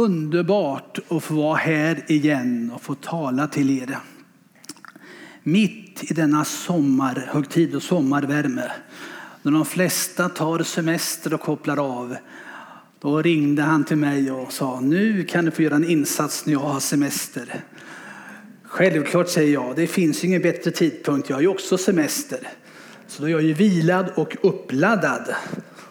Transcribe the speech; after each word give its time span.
underbart 0.00 0.98
att 1.08 1.24
få 1.24 1.34
vara 1.34 1.56
här 1.56 2.04
igen 2.06 2.72
och 2.74 2.82
få 2.82 2.94
tala 2.94 3.46
till 3.46 3.82
er. 3.82 3.98
Mitt 5.42 6.10
i 6.10 6.14
denna 6.14 6.44
sommarhögtid 6.44 7.74
och 7.74 7.82
sommarvärme, 7.82 8.70
när 9.42 9.52
de 9.52 9.64
flesta 9.64 10.28
tar 10.28 10.62
semester 10.62 11.34
och 11.34 11.40
kopplar 11.40 12.00
av, 12.00 12.16
då 13.00 13.22
ringde 13.22 13.62
han 13.62 13.84
till 13.84 13.96
mig 13.96 14.30
och 14.30 14.52
sa 14.52 14.80
nu 14.80 15.24
kan 15.24 15.44
du 15.44 15.50
få 15.50 15.62
göra 15.62 15.74
en 15.74 15.90
insats 15.90 16.46
när 16.46 16.52
jag 16.52 16.60
har 16.60 16.80
semester. 16.80 17.64
Självklart 18.62 19.28
säger 19.28 19.52
jag, 19.52 19.76
det 19.76 19.86
finns 19.86 20.24
ingen 20.24 20.42
bättre 20.42 20.70
tidpunkt, 20.70 21.28
jag 21.28 21.36
har 21.36 21.42
ju 21.42 21.48
också 21.48 21.78
semester. 21.78 22.48
Så 23.06 23.22
då 23.22 23.28
är 23.28 23.32
jag 23.32 23.42
ju 23.42 23.52
vilad 23.52 24.10
och 24.14 24.36
uppladdad 24.42 25.34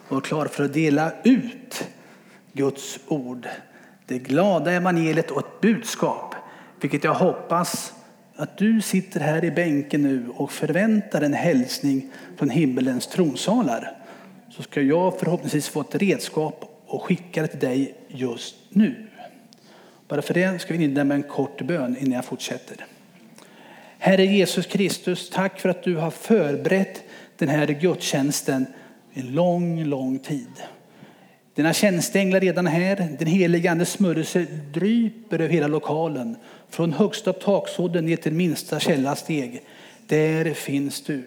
och 0.08 0.24
klar 0.24 0.46
för 0.46 0.64
att 0.64 0.72
dela 0.72 1.12
ut 1.24 1.84
Guds 2.52 2.98
ord. 3.06 3.46
Det 4.10 4.18
glada 4.18 4.72
evangeliet 4.72 5.30
och 5.30 5.38
ett 5.38 5.60
budskap, 5.60 6.34
vilket 6.80 7.04
jag 7.04 7.14
hoppas 7.14 7.92
att 8.36 8.58
du 8.58 8.80
sitter 8.80 9.20
här 9.20 9.44
i 9.44 9.50
bänken 9.50 10.02
nu 10.02 10.28
och 10.36 10.52
förväntar 10.52 11.22
en 11.22 11.34
hälsning 11.34 12.10
från 12.36 12.50
himmelens 12.50 13.06
tronsalar. 13.06 13.92
Så 14.50 14.62
ska 14.62 14.80
jag 14.82 15.18
förhoppningsvis 15.18 15.68
få 15.68 15.80
ett 15.80 15.94
redskap 15.94 16.82
och 16.86 17.02
skicka 17.02 17.42
det 17.42 17.48
till 17.48 17.58
dig 17.58 17.94
just 18.08 18.56
nu. 18.68 19.06
Bara 20.08 20.22
för 20.22 20.34
det 20.34 20.60
ska 20.62 20.74
vi 20.74 20.84
inleda 20.84 21.04
med 21.04 21.14
en 21.14 21.22
kort 21.22 21.62
bön 21.62 21.96
innan 22.00 22.12
jag 22.12 22.24
fortsätter. 22.24 22.86
Herre 23.98 24.24
Jesus 24.24 24.66
Kristus, 24.66 25.30
tack 25.30 25.60
för 25.60 25.68
att 25.68 25.82
du 25.82 25.96
har 25.96 26.10
förberett 26.10 27.02
den 27.36 27.48
här 27.48 27.66
gudstjänsten 27.66 28.66
en 29.12 29.34
lång, 29.34 29.84
lång 29.84 30.18
tid. 30.18 30.62
Dina 31.60 31.72
tjänsteänglar 31.72 32.40
redan 32.40 32.66
här, 32.66 33.16
den 33.18 33.28
heliga 33.28 33.70
Andes 33.70 33.90
smörjelse 33.90 34.46
dryper 34.72 35.38
över 35.38 35.54
hela 35.54 35.66
lokalen. 35.66 36.36
Från 36.70 36.92
högsta 36.92 37.32
taksådden 37.32 38.06
ner 38.06 38.16
till 38.16 38.32
minsta 38.32 38.80
källasteg. 38.80 39.62
Där 40.06 40.54
finns 40.54 41.00
du. 41.04 41.24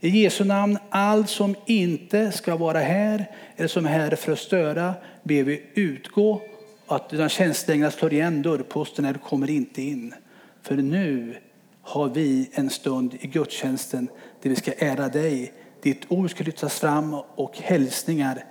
I 0.00 0.08
Jesu 0.08 0.44
namn, 0.44 0.78
allt 0.90 1.30
som 1.30 1.54
inte 1.66 2.32
ska 2.32 2.56
vara 2.56 2.78
här 2.78 3.30
eller 3.56 3.68
som 3.68 3.86
är 3.86 3.90
här 3.90 4.16
för 4.16 4.32
att 4.32 4.38
störa 4.38 4.94
ber 5.22 5.42
vi 5.42 5.62
utgå 5.74 6.42
att 6.86 7.10
dina 7.10 7.28
tjänsteänglar 7.28 7.90
slår 7.90 8.12
igen 8.12 8.42
dörrposten 8.42 9.04
när 9.04 9.12
du 9.12 9.18
kommer 9.18 9.50
inte 9.50 9.82
in. 9.82 10.14
För 10.62 10.76
nu 10.76 11.36
har 11.82 12.08
vi 12.08 12.50
en 12.52 12.70
stund 12.70 13.14
i 13.20 13.26
gudstjänsten 13.26 14.08
där 14.42 14.50
vi 14.50 14.56
ska 14.56 14.72
ära 14.78 15.08
dig. 15.08 15.52
Ditt 15.82 16.02
ord 16.08 16.30
ska 16.30 16.44
lyftas 16.44 16.80
fram 16.80 17.14
och 17.14 17.58
hälsningar 17.58 18.44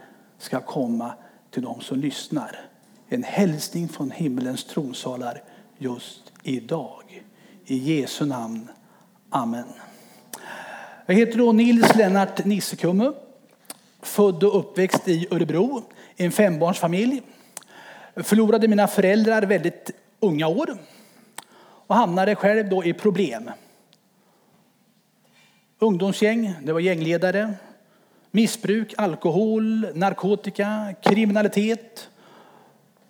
ska 0.44 0.62
komma 0.62 1.14
till 1.52 1.62
dem 1.62 1.82
som 1.82 2.00
lyssnar. 2.00 2.60
En 3.08 3.24
hälsning 3.24 3.90
från 3.90 4.12
himmelens 4.12 4.64
tronsalar 4.64 5.44
just 5.78 6.32
idag. 6.44 7.24
I 7.66 7.78
Jesu 7.78 8.26
namn. 8.26 8.68
Amen. 9.30 9.66
Jag 11.06 11.16
heter 11.16 11.38
då 11.38 11.52
Nils 11.52 11.96
Lennart 11.96 12.46
Nissekumme. 12.46 13.12
Född 14.02 14.44
och 14.44 14.60
uppväxt 14.60 15.08
i 15.08 15.28
Örebro 15.32 15.84
i 16.16 16.26
en 16.26 16.32
fembarnsfamilj. 16.32 17.22
Förlorade 18.16 18.68
mina 18.68 18.88
föräldrar 18.88 19.42
väldigt 19.42 19.92
unga 20.20 20.48
år 20.48 20.78
och 21.88 21.96
hamnade 21.96 22.36
själv 22.36 22.70
då 22.70 22.84
i 22.84 22.94
problem. 22.94 23.52
Ungdomsgäng, 25.80 26.54
det 26.64 26.74
var 26.74 26.80
gängledare, 26.80 27.54
missbruk, 28.34 28.94
alkohol, 28.98 29.88
narkotika, 29.94 30.96
kriminalitet. 31.02 32.10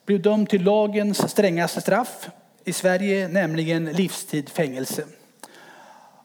Blev 0.06 0.22
dömd 0.22 0.50
till 0.50 0.64
lagens 0.64 1.32
strängaste 1.32 1.82
straff 1.82 2.30
i 2.64 2.74
Sverige, 2.74 3.28
nämligen 3.28 3.86
livstid 3.86 4.50
fängelse. 4.50 5.04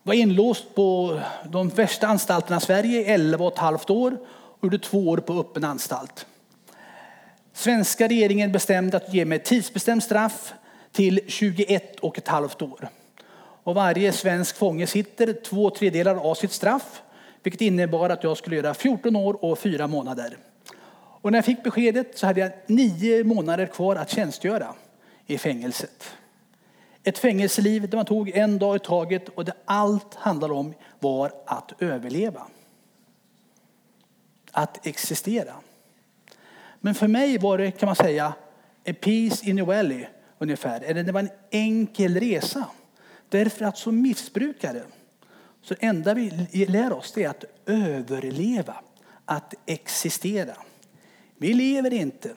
Var 0.02 0.14
inlåst 0.14 0.74
på 0.74 1.20
de 1.50 1.68
värsta 1.68 2.06
anstalterna 2.06 2.56
i 2.56 2.60
Sverige, 2.60 3.14
11 3.14 3.44
och 3.44 3.52
ett 3.52 3.58
halvt 3.58 3.90
år 3.90 4.18
och 4.26 4.64
gjorde 4.64 4.78
två 4.78 5.08
år 5.08 5.16
på 5.16 5.32
öppen 5.32 5.64
anstalt. 5.64 6.26
Svenska 7.52 8.08
regeringen 8.08 8.52
bestämde 8.52 8.96
att 8.96 9.14
ge 9.14 9.24
mig 9.24 9.38
tidsbestämt 9.38 10.04
straff 10.04 10.54
till 10.92 11.20
21 11.26 12.00
och 12.00 12.18
ett 12.18 12.28
halvt 12.28 12.62
år. 12.62 12.88
Och 13.62 13.74
varje 13.74 14.12
svensk 14.12 14.56
fånge 14.56 14.86
sitter 14.86 15.32
två 15.32 15.70
tredjedelar 15.70 16.30
av 16.30 16.34
sitt 16.34 16.52
straff, 16.52 17.02
vilket 17.48 17.60
innebar 17.60 18.10
att 18.10 18.24
jag 18.24 18.36
skulle 18.36 18.56
göra 18.56 18.74
14 18.74 19.16
år 19.16 19.44
och 19.44 19.58
4 19.58 19.86
månader. 19.86 20.38
Och 21.20 21.32
när 21.32 21.38
jag 21.38 21.44
fick 21.44 21.62
beskedet 21.62 22.18
så 22.18 22.26
hade 22.26 22.40
jag 22.40 22.52
nio 22.66 23.24
månader 23.24 23.66
kvar 23.66 23.96
att 23.96 24.10
tjänstgöra 24.10 24.74
i 25.26 25.38
fängelset. 25.38 26.10
Ett 27.02 27.18
fängelseliv 27.18 27.88
där 27.90 27.96
man 27.96 28.04
tog 28.04 28.28
en 28.28 28.58
dag 28.58 28.76
i 28.76 28.78
taget 28.78 29.28
och 29.28 29.44
där 29.44 29.54
allt 29.64 30.14
handlade 30.14 30.54
om 30.54 30.74
var 30.98 31.32
att 31.46 31.82
överleva. 31.82 32.46
Att 34.52 34.86
existera. 34.86 35.54
Men 36.80 36.94
för 36.94 37.08
mig 37.08 37.38
var 37.38 37.58
det, 37.58 37.70
kan 37.70 37.86
man 37.86 37.96
säga, 37.96 38.26
a 38.88 38.94
peace 39.00 39.50
in 39.50 39.56
the 39.56 39.62
valley 39.62 40.06
ungefär. 40.38 40.80
Eller 40.80 41.02
det 41.02 41.12
var 41.12 41.20
en 41.20 41.30
enkel 41.50 42.20
resa. 42.20 42.64
Därför 43.28 43.64
att 43.64 43.78
som 43.78 44.02
missbrukare, 44.02 44.82
så 45.62 45.74
det 45.74 45.86
enda 45.86 46.14
vi 46.14 46.30
lär 46.68 46.92
oss 46.92 47.16
är 47.16 47.28
att 47.28 47.44
överleva, 47.66 48.76
att 49.24 49.54
existera. 49.66 50.56
Vi 51.36 51.54
lever 51.54 51.92
inte. 51.92 52.34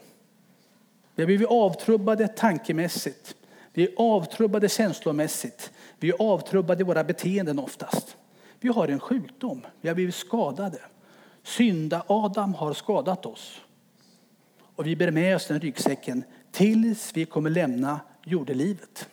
Vi 1.15 1.23
har 1.23 1.25
blivit 1.25 1.47
avtrubbade 1.47 2.27
tankemässigt. 2.27 3.35
Vi 3.73 3.83
är 3.83 3.93
avtrubbade 3.97 4.69
känslomässigt. 4.69 5.71
Vi 5.99 6.09
är 6.09 6.15
avtrubbade 6.19 6.81
i 6.81 6.83
våra 6.83 7.03
beteenden 7.03 7.59
oftast. 7.59 8.17
Vi 8.59 8.69
har 8.69 8.87
en 8.87 8.99
sjukdom. 8.99 9.61
Vi 9.81 9.87
har 9.87 9.95
blivit 9.95 10.15
skadade. 10.15 10.79
Synda-Adam 11.43 12.53
har 12.53 12.73
skadat 12.73 13.25
oss. 13.25 13.61
Och 14.75 14.87
vi 14.87 14.95
bär 14.95 15.11
med 15.11 15.35
oss 15.35 15.47
den 15.47 15.59
ryggsäcken 15.59 16.23
tills 16.51 17.11
vi 17.13 17.25
kommer 17.25 17.49
lämna 17.49 17.99
jordelivet. 18.25 19.07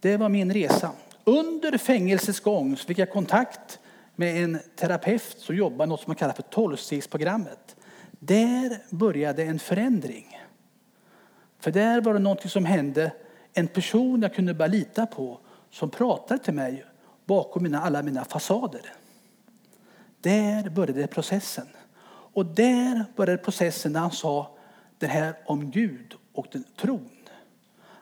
Det 0.00 0.16
var 0.16 0.28
min 0.28 0.52
resa. 0.52 0.92
Under 1.24 1.78
fängelsets 1.78 2.40
gång 2.40 2.76
fick 2.76 2.98
jag 2.98 3.10
kontakt 3.10 3.78
med 4.16 4.44
en 4.44 4.58
terapeut 4.76 5.36
som 5.38 5.56
jobbar 5.56 5.86
något 5.86 6.00
som 6.00 6.10
man 6.10 6.16
kallar 6.16 6.34
för 6.34 6.42
tolvstegsprogrammet. 6.42 7.76
Där 8.10 8.78
började 8.90 9.44
en 9.44 9.58
förändring. 9.58 10.38
För 11.60 11.70
där 11.70 12.00
var 12.00 12.14
det 12.14 12.18
någonting 12.18 12.50
som 12.50 12.64
hände. 12.64 13.12
En 13.52 13.68
person 13.68 14.22
jag 14.22 14.34
kunde 14.34 14.54
bara 14.54 14.68
lita 14.68 15.06
på 15.06 15.38
som 15.70 15.90
pratade 15.90 16.44
till 16.44 16.54
mig 16.54 16.84
bakom 17.24 17.62
mina, 17.62 17.82
alla 17.82 18.02
mina 18.02 18.24
fasader. 18.24 18.92
Där 20.20 20.70
började 20.70 21.06
processen. 21.06 21.66
Och 22.32 22.46
där 22.46 23.04
började 23.16 23.42
processen 23.42 23.92
när 23.92 24.00
han 24.00 24.10
sa 24.10 24.56
det 24.98 25.06
här 25.06 25.34
om 25.46 25.70
Gud 25.70 26.14
och 26.32 26.46
den 26.52 26.64
tron. 26.76 27.10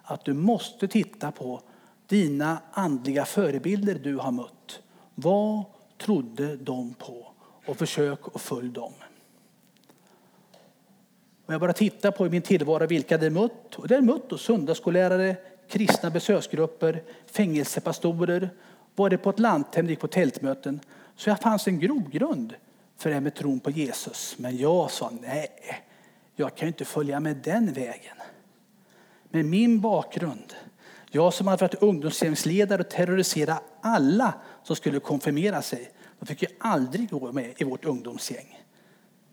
Att 0.03 0.25
du 0.25 0.35
måste 0.35 0.89
titta 0.89 1.33
på 1.33 1.63
dina 2.07 2.59
andliga 2.73 3.25
förebilder 3.25 3.95
du 3.95 4.17
har 4.17 4.33
mött. 4.33 4.81
Vad 5.15 5.65
trodde 5.99 6.57
de 6.57 6.95
på? 6.95 7.27
Och 7.67 7.77
försök 7.77 8.21
att 8.35 8.41
följa 8.41 8.73
dem. 8.73 8.93
Och 11.47 11.55
jag 11.55 11.61
bara 11.61 11.73
tittar 11.73 12.11
på 12.11 12.27
i 12.27 12.31
min 12.31 12.43
tillvaro 12.43 12.87
vilka 12.87 13.19
det 13.19 13.31
mött. 13.31 13.75
Och 13.75 13.89
det 13.89 13.97
är 13.97 14.01
mött 14.01 14.29
då 14.29 14.39
söndagsskollärare, 14.39 15.37
kristna 15.69 16.11
besöksgrupper, 16.11 17.03
fängelsepastorer, 17.27 18.51
var 18.95 19.11
det 19.11 19.19
på 19.19 19.31
ett 19.31 19.39
lanthem, 19.39 19.87
gick 19.87 20.01
på 20.01 20.09
tältmöten. 20.09 20.81
Så 21.17 21.31
jag 21.31 21.41
fanns 21.41 21.67
en 21.67 21.81
grogrund 21.81 22.55
för 22.97 23.11
det 23.11 23.15
här 23.15 23.21
med 23.21 23.35
tron 23.35 23.61
på 23.61 23.71
Jesus. 23.71 24.35
Men 24.39 24.57
jag 24.57 24.91
sa 24.91 25.13
nej, 25.23 25.49
jag 26.37 26.55
kan 26.55 26.69
inte 26.69 26.85
följa 26.85 27.21
med 27.21 27.37
den 27.37 27.73
vägen. 27.73 28.17
Med 29.31 29.45
min 29.45 29.81
bakgrund, 29.81 30.55
jag 31.11 31.35
som 31.35 31.47
hade 31.47 31.61
varit 31.61 31.83
ungdomshemsledare 31.83 32.83
och 32.83 32.89
terrorisera 32.89 33.61
alla 33.81 34.35
som 34.63 34.77
skulle 34.77 35.01
konfirmera 35.01 35.63
sig, 35.63 35.91
de 36.19 36.27
fick 36.27 36.43
ju 36.43 36.49
aldrig 36.61 37.11
gå 37.11 37.33
med 37.33 37.55
i 37.57 37.65
vårt 37.65 37.85
ungdomsgäng. 37.85 38.63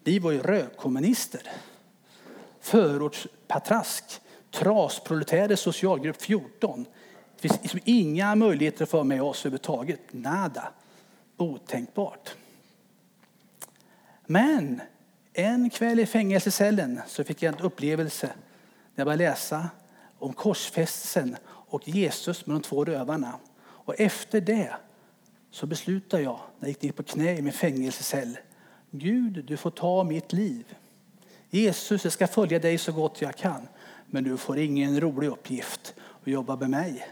Vi 0.04 0.20
var 0.20 0.32
ju 0.32 0.42
rökkommunister, 0.42 1.42
förortspatrask, 2.60 4.22
trasproletärer, 4.52 5.56
socialgrupp 5.56 6.22
14. 6.22 6.86
Det 7.36 7.42
finns 7.42 7.62
liksom 7.62 7.80
inga 7.86 8.36
möjligheter 8.36 8.84
att 8.84 8.90
få 8.90 9.04
med 9.04 9.22
oss 9.22 9.42
överhuvudtaget. 9.42 10.00
Nada. 10.12 10.72
Otänkbart. 11.38 12.36
Men 14.26 14.82
en 15.34 15.70
kväll 15.70 16.00
i 16.00 16.06
fängelsecellen 16.06 17.02
så 17.08 17.24
fick 17.24 17.42
jag 17.42 17.54
en 17.54 17.66
upplevelse 17.66 18.28
när 18.28 18.34
jag 18.96 19.06
började 19.06 19.24
läsa 19.24 19.70
om 20.20 20.34
korsfästelsen 20.34 21.36
och 21.74 21.88
Jesus 21.88 22.46
med 22.46 22.56
de 22.56 22.62
två 22.62 22.86
rövarna. 22.86 23.40
Och 23.60 24.00
efter 24.00 24.42
det 24.42 24.74
så 25.52 25.66
beslutade 25.66 26.24
jag, 26.24 26.40
när 26.60 26.68
jag 26.68 26.70
gick 26.70 26.82
ner 26.82 26.92
på 26.92 27.04
knä 27.04 27.38
i 27.38 27.42
min 27.42 27.54
fängelsecell, 27.54 28.38
Gud 28.92 29.46
du 29.46 29.58
får 29.58 29.72
ta 29.72 30.04
mitt 30.04 30.34
liv. 30.34 30.76
Jesus, 31.50 32.04
jag 32.04 32.14
ska 32.14 32.28
följa 32.28 32.60
dig 32.60 32.78
så 32.78 32.92
gott 32.92 33.22
jag 33.22 33.36
kan. 33.36 33.68
Men 34.06 34.24
du 34.24 34.38
får 34.38 34.58
ingen 34.58 35.02
rolig 35.02 35.28
uppgift 35.28 35.94
att 36.22 36.28
jobba 36.28 36.56
med 36.56 36.70
mig. 36.70 37.08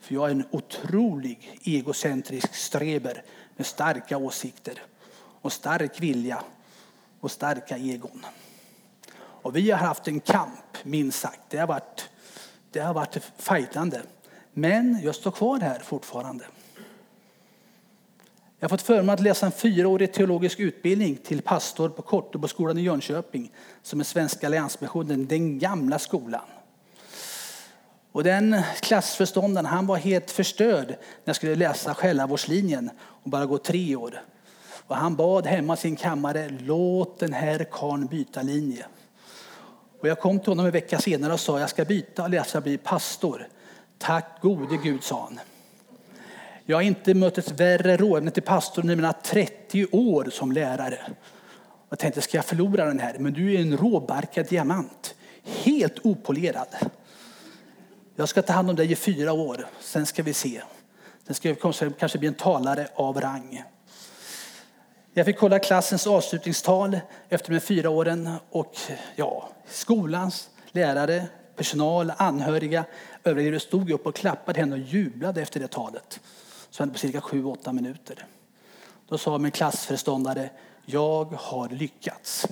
För 0.00 0.14
jag 0.14 0.26
är 0.26 0.30
en 0.30 0.44
otrolig 0.50 1.58
egocentrisk 1.62 2.54
streber 2.54 3.22
med 3.56 3.66
starka 3.66 4.18
åsikter 4.18 4.82
och 5.40 5.52
stark 5.52 6.00
vilja 6.00 6.42
och 7.20 7.30
starka 7.30 7.78
egon. 7.78 8.26
Och 9.16 9.56
vi 9.56 9.70
har 9.70 9.78
haft 9.78 10.08
en 10.08 10.20
kamp, 10.20 10.76
minst 10.82 11.20
sagt. 11.20 11.40
Det 11.48 11.58
har 11.58 11.66
varit, 11.66 12.10
det 12.70 12.80
har 12.80 12.94
varit 12.94 13.16
fightande. 13.36 14.00
Men 14.52 15.00
jag 15.02 15.14
står 15.14 15.30
kvar 15.30 15.60
här 15.60 15.78
fortfarande. 15.78 16.44
Jag 18.60 18.68
har 18.68 18.68
fått 18.68 18.82
förmånen 18.82 19.10
att 19.10 19.20
läsa 19.20 19.46
en 19.46 19.52
fyraårig 19.52 20.12
teologisk 20.12 20.60
utbildning 20.60 21.16
till 21.16 21.42
pastor 21.42 21.88
på 21.88 22.02
Korteboskolan 22.02 22.78
i 22.78 22.82
Jönköping 22.82 23.52
som 23.82 24.00
är 24.00 24.04
Svenska 24.04 24.46
Alliansmissionen, 24.46 25.26
den 25.26 25.58
gamla 25.58 25.98
skolan. 25.98 26.40
Och 28.12 28.24
den 28.24 28.62
klassförståndaren 28.80 29.66
han 29.66 29.86
var 29.86 29.96
helt 29.96 30.30
förstörd 30.30 30.88
när 30.88 30.96
jag 31.24 31.36
skulle 31.36 31.54
läsa 31.54 31.94
själavårdslinjen 31.94 32.90
och 32.98 33.30
bara 33.30 33.46
gå 33.46 33.58
tre 33.58 33.96
år. 33.96 34.22
Och 34.86 34.96
han 34.96 35.16
bad 35.16 35.46
hemma 35.46 35.74
i 35.74 35.76
sin 35.76 35.96
kammare, 35.96 36.48
låt 36.60 37.18
den 37.18 37.32
här 37.32 37.66
karn 37.70 38.06
byta 38.06 38.42
linje. 38.42 38.86
Och 40.00 40.08
jag 40.08 40.20
kom 40.20 40.40
till 40.40 40.48
honom 40.48 40.66
en 40.66 40.72
vecka 40.72 40.98
senare 40.98 41.32
och 41.32 41.40
sa, 41.40 41.60
jag 41.60 41.70
ska 41.70 41.84
byta 41.84 42.22
och 42.22 42.30
läsa 42.30 42.58
och 42.58 42.64
bli 42.64 42.78
pastor. 42.78 43.48
Tack 43.98 44.42
gode 44.42 44.76
Gud, 44.76 45.02
sa 45.02 45.22
han. 45.22 45.40
Jag 46.64 46.76
har 46.76 46.82
inte 46.82 47.14
mött 47.14 47.38
ett 47.38 47.60
värre 47.60 47.96
råämne 47.96 48.30
till 48.30 48.42
pastor 48.42 48.82
under 48.82 48.96
mina 48.96 49.12
30 49.12 49.86
år 49.92 50.28
som 50.32 50.52
lärare. 50.52 51.00
Jag 51.88 51.98
tänkte, 51.98 52.20
ska 52.20 52.38
jag 52.38 52.44
förlora 52.44 52.84
den 52.84 52.98
här? 52.98 53.18
Men 53.18 53.32
du 53.32 53.54
är 53.54 53.60
en 53.60 53.76
råbarkad 53.76 54.46
diamant. 54.46 55.14
Helt 55.44 56.06
opolerad. 56.06 56.68
Jag 58.16 58.28
ska 58.28 58.42
ta 58.42 58.52
hand 58.52 58.70
om 58.70 58.76
dig 58.76 58.92
i 58.92 58.96
fyra 58.96 59.32
år, 59.32 59.66
sen 59.80 60.06
ska 60.06 60.22
vi 60.22 60.32
se. 60.32 60.62
Sen 61.26 61.34
ska 61.34 61.48
jag 61.48 61.60
kanske 61.98 62.18
bli 62.18 62.28
en 62.28 62.34
talare 62.34 62.88
av 62.94 63.20
rang. 63.20 63.64
Jag 65.12 65.26
fick 65.26 65.38
kolla 65.38 65.58
klassens 65.58 66.06
avslutningstal 66.06 67.00
efter 67.28 67.52
de 67.52 67.60
fyra 67.60 67.90
åren 67.90 68.30
och 68.50 68.76
ja, 69.16 69.48
skolans 69.66 70.50
lärare, 70.70 71.26
personal, 71.56 72.12
anhöriga, 72.16 72.84
övriga 73.24 73.60
stod 73.60 73.90
upp 73.90 74.06
och 74.06 74.14
klappade 74.14 74.60
henne 74.60 74.74
och 74.74 74.80
jublade 74.80 75.42
efter 75.42 75.60
det 75.60 75.68
talet. 75.68 76.20
Så 76.70 76.82
hände 76.82 76.92
på 76.92 76.98
cirka 76.98 77.20
7-8 77.20 77.72
minuter. 77.72 78.26
Då 79.08 79.18
sa 79.18 79.38
min 79.38 79.50
klassföreståndare, 79.50 80.50
jag 80.84 81.24
har 81.24 81.68
lyckats. 81.68 82.46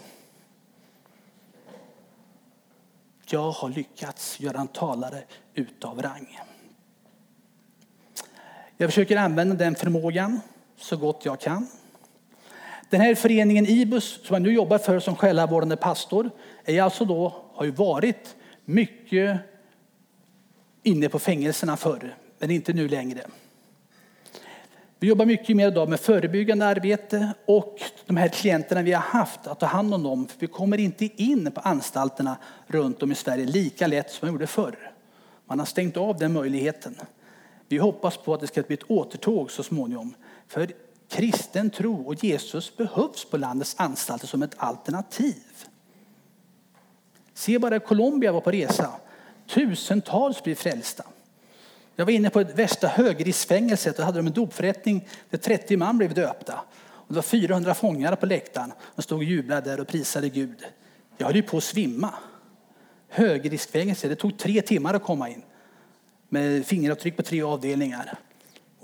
Jag 3.27 3.51
har 3.51 3.69
lyckats 3.69 4.41
göra 4.41 4.61
en 4.61 4.69
talare 4.69 5.23
utav 5.55 6.03
rang. 6.03 6.41
Jag 8.77 8.91
försöker 8.91 9.17
använda 9.17 9.55
den 9.55 9.75
förmågan 9.75 10.41
så 10.77 10.97
gott 10.97 11.25
jag 11.25 11.41
kan. 11.41 11.69
Den 12.91 13.01
här 13.01 13.15
föreningen 13.15 13.67
IBUS 13.67 14.21
som 14.27 14.35
jag 14.35 14.43
nu 14.43 14.53
jobbar 14.53 14.79
för 14.79 15.01
som 15.01 15.17
själavårdande 15.17 15.77
pastor 15.77 16.31
är 16.65 16.83
alltså 16.83 17.05
då, 17.05 17.35
har 17.55 17.65
ju 17.65 17.71
varit 17.71 18.37
mycket 18.65 19.41
inne 20.83 21.09
på 21.09 21.19
fängelserna 21.19 21.77
förr, 21.77 22.17
men 22.39 22.51
inte 22.51 22.73
nu 22.73 22.89
längre. 22.89 23.21
Vi 24.99 25.09
jobbar 25.09 25.27
mycket 25.27 25.57
mer 25.57 25.69
idag 25.69 25.89
med 25.89 26.01
förebyggande 26.01 26.67
arbete 26.67 27.33
och 27.47 27.79
de 28.07 28.17
här 28.17 28.29
klienterna 28.29 28.83
vi 28.83 28.93
har 28.93 29.01
haft, 29.01 29.47
att 29.47 29.61
ta 29.61 29.67
hand 29.67 29.95
om 29.95 30.03
dem. 30.03 30.27
För 30.27 30.41
vi 30.41 30.47
kommer 30.47 30.79
inte 30.79 31.23
in 31.23 31.51
på 31.53 31.61
anstalterna 31.61 32.37
runt 32.67 33.03
om 33.03 33.13
i 33.13 33.15
Sverige 33.15 33.47
lika 33.47 33.87
lätt 33.87 34.11
som 34.11 34.27
man 34.27 34.35
gjorde 34.35 34.47
förr. 34.47 34.93
Man 35.47 35.59
har 35.59 35.67
stängt 35.67 35.97
av 35.97 36.19
den 36.19 36.33
möjligheten. 36.33 36.97
Vi 37.69 37.79
hoppas 37.79 38.17
på 38.17 38.35
att 38.35 38.41
det 38.41 38.47
ska 38.47 38.63
bli 38.63 38.75
ett 38.75 38.91
återtåg 38.91 39.51
så 39.51 39.63
småningom. 39.63 40.15
För 40.49 40.73
kristen 41.09 41.71
tro 41.71 42.07
och 42.07 42.25
Jesus 42.25 42.77
behövs 42.77 43.25
på 43.25 43.37
landets 43.37 43.75
anstalter 43.79 44.27
som 44.27 44.43
ett 44.43 44.55
alternativ. 44.57 45.43
Se 47.35 47.59
bara 47.59 47.81
Colombia 47.81 48.33
var 48.33 48.41
på 48.41 48.51
resa. 48.51 48.91
Tusentals 49.47 50.43
blir 50.43 50.55
frälsta. 50.55 51.05
Jag 51.97 52.05
var 52.05 52.13
inne 52.13 52.31
på 52.31 52.41
ett 52.41 52.59
värsta 52.59 52.89
högriskfängelset 52.89 53.99
och 53.99 54.05
hade 54.05 54.19
de 54.19 54.27
en 54.27 54.33
dopförrättning 54.33 55.09
där 55.31 55.39
30 55.39 55.77
man 55.77 55.99
blev 55.99 56.15
döpta. 56.15 56.61
Och 56.79 57.09
det 57.09 57.15
var 57.15 57.23
400 57.23 57.75
fångar 57.75 58.17
på 58.17 58.27
läktaren. 58.27 58.73
De 58.95 59.03
stod 59.03 59.19
och 59.19 59.25
jublade 59.25 59.71
där 59.71 59.81
och 59.81 59.89
prisade 59.89 60.29
Gud. 60.29 60.65
Jag 61.17 61.27
höll 61.27 61.37
ju 61.37 61.43
på 61.43 61.57
att 61.57 61.65
svimma. 61.65 62.15
Högriskfängelse, 63.09 64.09
det 64.09 64.17
tog 64.17 64.39
tre 64.39 64.63
timmar 64.63 64.95
att 64.95 65.03
komma 65.03 65.29
in. 65.29 65.43
Med 66.29 66.67
fingeravtryck 66.67 67.17
på 67.17 67.23
tre 67.23 67.43
avdelningar. 67.43 68.19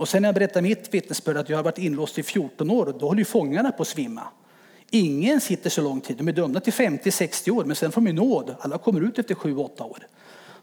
Och 0.03 0.09
sen 0.09 0.23
när 0.23 0.29
jag 0.29 0.35
berättade 0.35 0.63
mitt 0.63 0.95
vittnesbörd 0.95 1.37
att 1.37 1.49
jag 1.49 1.59
har 1.59 1.63
varit 1.63 1.79
inlåst 1.79 2.19
i 2.19 2.23
14 2.23 2.71
år, 2.71 2.95
då 2.99 3.07
håller 3.07 3.19
ju 3.19 3.25
fångarna 3.25 3.73
på 3.73 3.83
att 3.83 3.89
svimma. 3.89 4.23
Ingen 4.91 5.41
sitter 5.41 5.71
så 5.71 5.83
lång 5.83 6.01
tid. 6.01 6.17
De 6.17 6.29
är 6.29 6.33
dömda 6.33 6.61
till 6.61 6.73
50-60 6.73 7.51
år, 7.51 7.65
men 7.65 7.77
sen 7.77 7.93
får 7.93 8.01
de 8.01 8.13
nåd. 8.13 8.57
Alla 8.61 8.79
kommer 8.79 9.01
ut 9.01 9.19
efter 9.19 9.35
7-8 9.35 9.83
år. 9.83 10.07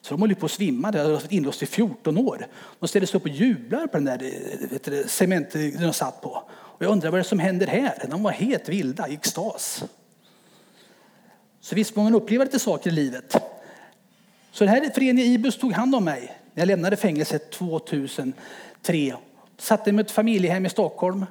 Så 0.02 0.14
de 0.14 0.22
håller 0.22 0.36
på 0.36 0.46
att 0.46 0.52
svimma. 0.52 0.92
De 0.92 1.00
har 1.00 1.12
varit 1.12 1.32
inlåst 1.32 1.64
i 1.64 1.66
14 1.66 2.18
år. 2.18 2.48
De 2.80 2.88
ställer 2.88 3.08
sig 3.08 3.18
upp 3.18 3.24
och 3.24 3.30
jublar 3.30 3.88
på 3.88 3.98
den 3.98 4.06
där 4.06 4.24
eh, 4.24 4.70
vet 4.70 5.12
cement 5.12 5.54
de 5.54 5.94
satt 5.94 6.22
på. 6.22 6.44
Och 6.50 6.86
jag 6.86 6.92
undrar 6.92 7.12
vad 7.12 7.18
det 7.18 7.22
är 7.22 7.24
som 7.24 7.40
händer 7.40 7.68
här. 7.68 8.06
De 8.10 8.24
var 8.24 8.32
helt 8.32 8.70
vilda 8.70 9.08
i 9.08 9.14
extas. 9.14 9.84
Så 11.62 11.76
visst 11.76 11.94
får 11.94 12.02
man 12.02 12.16
uppleva 12.16 12.44
lite 12.44 12.60
saker 12.60 12.90
i 12.90 12.94
livet. 12.94 13.36
Så 14.52 14.64
den 14.64 14.74
här 14.74 14.90
föreningen 14.94 15.32
IBUS 15.32 15.58
tog 15.58 15.74
hand 15.74 15.96
om 15.96 16.04
mig 16.04 16.38
när 16.54 16.62
jag 16.62 16.68
lämnade 16.68 16.96
fängelset 16.96 17.52
2003. 17.52 19.16
Satte 19.60 19.92
mig 19.92 20.04
i 20.04 20.06
ett 20.06 20.12
familjehem 20.12 20.66
i 20.66 20.70
Stockholm. 20.70 21.26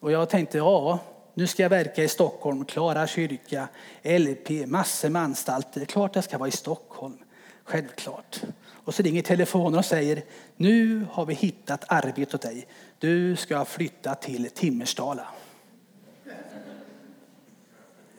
Och 0.00 0.12
jag 0.12 0.28
tänkte, 0.28 0.58
ja, 0.58 0.98
nu 1.34 1.46
ska 1.46 1.62
jag 1.62 1.70
verka 1.70 2.04
i 2.04 2.08
Stockholm, 2.08 2.64
Klara 2.64 3.06
kyrka, 3.06 3.68
LP, 4.02 4.66
massor 4.66 5.08
med 5.08 5.22
anstalter. 5.22 5.84
Klart 5.84 6.14
jag 6.14 6.24
ska 6.24 6.38
vara 6.38 6.48
i 6.48 6.52
Stockholm. 6.52 7.18
Självklart. 7.64 8.40
Och 8.84 8.94
så 8.94 9.02
ringer 9.02 9.22
telefonen 9.22 9.78
och 9.78 9.84
säger, 9.84 10.22
nu 10.56 11.06
har 11.12 11.26
vi 11.26 11.34
hittat 11.34 11.84
arbete 11.86 12.36
åt 12.36 12.42
dig. 12.42 12.66
Du 12.98 13.36
ska 13.36 13.64
flytta 13.64 14.14
till 14.14 14.50
Timmersdala. 14.50 15.26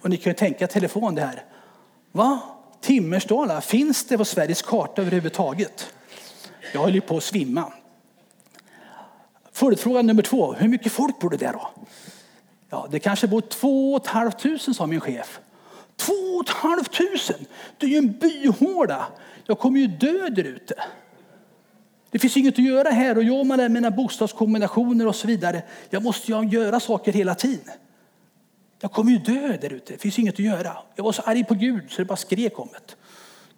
Och 0.02 0.10
ni 0.10 0.18
kan 0.18 0.30
ju 0.30 0.34
tänka 0.34 0.68
telefon 0.68 1.16
det 1.16 1.22
här. 1.22 1.46
Va? 2.12 2.40
Timmersdala, 2.82 3.62
finns 3.62 4.08
det 4.08 4.18
på 4.18 4.26
Sveriges 4.26 4.62
karta 4.62 5.02
överhuvudtaget? 5.02 5.94
Jag 6.74 6.82
höll 6.82 6.96
ju 6.96 7.02
på 7.02 7.18
att 7.18 7.24
svimma. 7.24 7.74
Följdfråga 9.62 10.02
nummer 10.02 10.24
två, 10.24 10.54
hur 10.54 10.68
mycket 10.68 10.92
folk 10.92 11.20
bor 11.20 11.30
det 11.30 11.38
där 11.38 11.54
då? 11.54 11.70
Ja, 12.70 12.88
det 12.92 13.00
kanske 13.00 13.28
bor 13.28 13.42
två 13.42 13.94
och 13.94 14.02
ett 14.02 14.08
halvt 14.08 14.40
tusen, 14.40 14.74
sa 14.74 14.88
min 14.88 15.00
chef. 15.00 15.40
Två 15.96 16.14
och 16.14 16.50
ett 16.50 16.56
halvt 16.56 16.92
tusen! 16.92 17.46
Det 17.78 17.86
är 17.86 17.90
ju 17.90 17.98
en 17.98 18.12
byhåla. 18.12 19.08
Jag 19.46 19.60
kommer 19.60 19.80
ju 19.80 19.88
dö 19.88 20.30
där 20.30 20.44
ute. 20.44 20.74
Det 22.12 22.20
finns 22.20 22.38
inget 22.38 22.54
att 22.54 22.66
göra 22.66 22.90
här 22.90 23.18
och 23.18 23.24
jag 23.24 23.46
med 23.46 23.72
mina 23.72 23.92
bokstavskombinationer 23.92 25.08
och 25.08 25.16
så 25.16 25.28
vidare. 25.28 25.62
Jag 25.90 26.04
måste 26.04 26.32
ju 26.32 26.48
göra 26.48 26.80
saker 26.80 27.14
hela 27.14 27.36
tiden. 27.36 27.76
Jag 28.80 28.92
kommer 28.92 29.12
ju 29.12 29.18
dö 29.18 29.58
där 29.62 29.74
ute. 29.74 29.94
Det 29.94 30.00
finns 30.00 30.20
inget 30.20 30.34
att 30.34 30.40
göra. 30.40 30.78
Jag 30.96 31.04
var 31.04 31.12
så 31.12 31.22
arg 31.22 31.44
på 31.44 31.54
Gud 31.54 31.92
så 31.92 32.02
det 32.02 32.06
bara 32.06 32.16
skrek 32.16 32.60
om 32.60 32.70
det. 32.72 32.96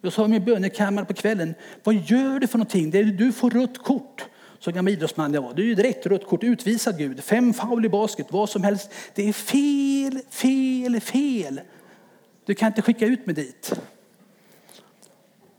Jag 0.00 0.12
sa 0.12 0.24
i 0.24 0.28
min 0.28 0.44
bönekammare 0.44 1.04
på 1.04 1.14
kvällen, 1.14 1.54
vad 1.84 1.94
gör 1.94 2.38
du 2.38 2.46
för 2.46 2.58
någonting? 2.58 3.16
Du 3.16 3.32
får 3.32 3.50
rött 3.50 3.78
kort. 3.78 4.24
Så 4.64 4.70
gammal 4.70 4.92
idrottsman 4.92 5.34
jag 5.34 5.42
var. 5.42 5.54
Det 5.54 5.62
är 5.62 5.66
ju 5.66 5.74
direkt 5.74 6.06
rött 6.06 6.26
kort, 6.26 6.42
utvisad 6.42 6.98
Gud. 6.98 7.24
Fem 7.24 7.54
foul 7.54 7.84
i 7.84 7.88
basket, 7.88 8.26
vad 8.30 8.50
som 8.50 8.62
helst. 8.62 8.90
Det 9.14 9.28
är 9.28 9.32
fel, 9.32 10.20
fel, 10.30 11.00
fel. 11.00 11.60
Du 12.44 12.54
kan 12.54 12.66
inte 12.66 12.82
skicka 12.82 13.06
ut 13.06 13.26
mig 13.26 13.34
dit. 13.34 13.72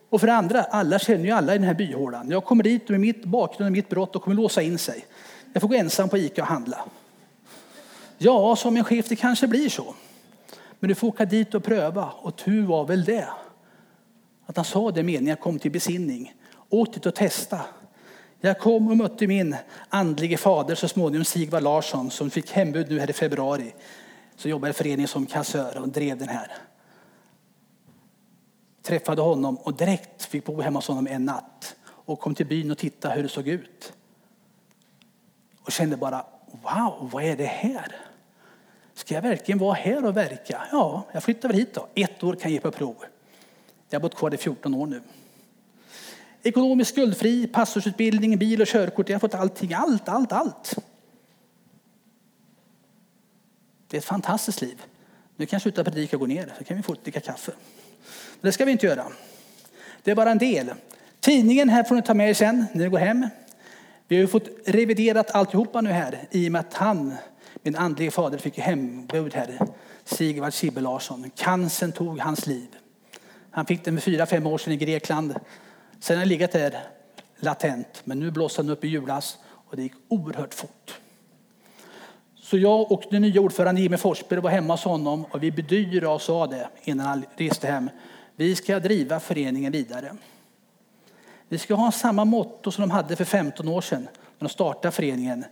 Och 0.10 0.20
för 0.20 0.28
det 0.28 0.34
andra, 0.34 0.64
alla 0.64 1.00
känner 1.00 1.26
ju 1.26 1.32
alla 1.32 1.56
i 1.56 1.58
den 1.58 1.68
här 1.68 1.74
byhålan. 1.74 2.30
Jag 2.30 2.46
kommer 2.46 2.64
dit 2.64 2.90
med 2.90 3.00
mitt 3.00 3.26
bakgrund 3.26 3.68
och 3.68 3.72
mitt 3.72 3.90
brott 3.90 4.16
och 4.16 4.22
kommer 4.22 4.36
låsa 4.36 4.62
in 4.62 4.78
sig. 4.78 5.06
Jag 5.54 5.62
får 5.62 5.68
gå 5.68 5.76
ensam 5.76 6.10
på 6.10 6.18
Ica 6.18 6.42
och 6.42 6.48
handla. 6.48 6.86
Ja, 8.18 8.56
som 8.56 8.78
en 8.78 8.84
chef, 8.84 9.10
det 9.10 9.16
kanske 9.16 9.48
blir 9.48 9.70
så. 9.70 9.96
Men 10.80 10.88
du 10.88 10.96
får 10.96 11.08
åka 11.08 11.26
dit 11.26 11.56
och 11.56 11.64
pröva 11.64 12.10
och 12.18 12.36
tur 12.36 12.66
var 12.66 12.86
väl 12.86 13.04
det. 13.04 13.28
Att 14.46 14.56
han 14.56 14.66
sa 14.66 14.92
det 14.92 15.04
meningen 15.04 15.28
jag 15.28 15.40
kom 15.40 15.60
till 15.60 15.72
besinning. 15.72 16.34
Åk 16.70 16.94
dit 16.94 17.06
och 17.06 17.16
testa. 17.16 17.60
Jag 18.46 18.60
kom 18.60 18.88
och 18.88 18.98
mötte 18.98 19.28
min 19.28 19.56
andlige 19.90 20.38
fader 20.38 20.76
så 20.76 20.88
småningom, 20.88 21.26
Sigvard 21.26 21.64
Larsson, 21.64 22.12
som 22.12 22.30
fick 22.30 22.52
hembud 22.52 22.90
nu 22.90 23.00
här 23.00 23.10
i 23.10 23.14
februari. 23.14 23.74
Så 24.36 24.50
jobbade 24.50 24.72
i 24.72 24.74
föreningen 24.74 25.08
som 25.08 25.26
kassör 25.26 25.78
och 25.78 25.90
drev 25.90 26.18
den 26.18 26.30
här. 26.30 26.52
Träffade 28.82 29.22
honom 29.22 29.56
och 29.58 29.74
direkt 29.74 30.26
fick 30.26 30.46
bo 30.46 30.62
hemma 30.62 30.78
hos 30.78 30.88
honom 30.88 31.08
en 31.08 31.26
natt. 31.26 31.76
Och 31.86 32.20
kom 32.20 32.36
till 32.36 32.46
byn 32.46 32.72
och 32.72 32.78
tittade 32.78 33.16
hur 33.16 33.24
det 33.24 33.30
såg 33.30 33.48
ut. 33.48 33.94
Och 35.62 35.72
kände 35.72 35.98
bara, 35.98 36.26
wow, 36.52 37.10
vad 37.12 37.24
är 37.24 37.36
det 37.36 37.46
här? 37.46 37.96
Ska 38.94 39.14
jag 39.14 39.22
verkligen 39.22 39.60
vara 39.60 39.74
här 39.74 40.06
och 40.06 40.18
verka? 40.18 40.62
Ja, 40.72 41.04
jag 41.12 41.24
flyttar 41.24 41.50
väl 41.50 41.58
hit 41.58 41.74
då. 41.74 41.88
Ett 41.96 42.24
år 42.24 42.34
kan 42.34 42.52
jag 42.52 42.52
ge 42.52 42.60
på 42.60 42.72
prov. 42.72 42.96
Jag 43.90 44.00
har 44.00 44.02
bott 44.02 44.16
kvar 44.16 44.34
i 44.34 44.38
14 44.38 44.74
år 44.74 44.88
nu. 44.88 45.02
Ekonomiskt 46.48 46.92
skuldfri, 46.92 47.48
pastorsutbildning, 47.48 48.38
bil 48.38 48.62
och 48.62 48.68
körkort. 48.68 49.10
Jag 49.10 49.16
har 49.16 49.20
fått 49.20 49.34
allting, 49.34 49.74
allt, 49.74 50.10
allt, 50.10 50.32
allt. 50.32 50.76
Det 53.88 53.98
är 53.98 54.00
ett 54.00 54.06
fantastiskt 54.06 54.62
liv. 54.62 54.82
Nu 55.36 55.46
kan 55.46 55.58
jag 55.58 55.62
sluta 55.62 55.84
predika 55.84 56.16
och 56.16 56.20
gå 56.20 56.26
ner, 56.26 56.54
så 56.58 56.64
kan 56.64 56.78
vi 56.78 56.84
få 56.84 56.96
dricka 57.04 57.20
kaffe. 57.20 57.52
Men 58.42 58.48
det 58.48 58.52
ska 58.52 58.66
vi 58.66 58.72
inte 58.72 58.86
göra. 58.86 59.06
Det 60.04 60.12
är 60.12 60.16
bara 60.16 60.32
en 60.32 60.38
del. 60.38 60.74
Tidningen 61.20 61.70
här 61.70 61.84
får 61.84 61.96
ni 61.96 62.02
ta 62.02 62.14
med 62.14 62.30
er 62.30 62.34
sen 62.34 62.66
när 62.74 62.84
ni 62.84 62.90
går 62.90 62.98
hem. 62.98 63.28
Vi 64.08 64.16
har 64.16 64.22
ju 64.22 64.28
fått 64.28 64.48
reviderat 64.66 65.32
alltihopa 65.32 65.82
nu 65.82 65.90
här 65.90 66.28
i 66.32 66.48
och 66.48 66.52
med 66.52 66.60
att 66.60 66.74
han, 66.74 67.14
min 67.64 67.76
andlige 67.76 68.12
fader, 68.12 68.38
fick 68.38 68.58
hembud 68.58 69.34
här. 69.34 69.60
Sigvard 70.04 70.54
Sibbe 70.54 70.82
Larsson. 70.82 71.32
Cancern 71.36 71.92
tog 71.92 72.20
hans 72.20 72.48
liv. 72.48 72.68
Han 73.52 73.66
fick 73.66 73.86
den 73.86 73.96
för 73.96 74.02
fyra, 74.02 74.26
fem 74.26 74.48
år 74.48 74.58
sedan 74.58 74.74
i 74.74 74.78
Grekland. 74.78 75.36
Sen 76.06 76.16
har 76.16 76.22
han 76.22 76.30
legat 76.30 76.52
där 76.52 76.80
latent, 77.40 78.02
men 78.04 78.20
nu 78.20 78.32
blåste 78.32 78.62
den 78.62 78.72
upp 78.72 78.84
i 78.84 78.88
julas 78.88 79.38
och 79.48 79.76
det 79.76 79.84
gick 79.84 79.94
oerhört 80.08 80.54
fort. 80.54 81.00
Så 82.36 82.58
jag 82.58 82.92
och 82.92 83.04
den 83.12 83.22
nya 83.22 83.42
ordföranden 83.42 83.84
Jimmy 83.84 83.98
Forsberg 83.98 84.40
var 84.40 84.50
hemma 84.50 84.74
hos 84.74 84.84
honom 84.84 85.26
och 85.32 85.44
vi 85.44 85.52
bedyrade 85.52 86.14
och 86.14 86.22
sa 86.22 86.48
det 86.48 86.70
innan 86.84 87.06
han 87.06 87.26
reste 87.36 87.68
hem. 87.68 87.90
Vi 88.36 88.56
ska 88.56 88.80
driva 88.80 89.20
föreningen 89.20 89.72
vidare. 89.72 90.16
Vi 91.48 91.58
ska 91.58 91.76
ha 91.76 91.92
samma 91.92 92.26
motto 92.26 92.72
som 92.72 92.82
de 92.82 92.92
hade 92.92 93.16
för 93.16 93.26
15 93.26 93.68
år 93.68 93.82
sedan 93.82 94.02
när 94.02 94.48
de 94.48 94.50
startade 94.50 94.92
föreningen. 94.92 95.46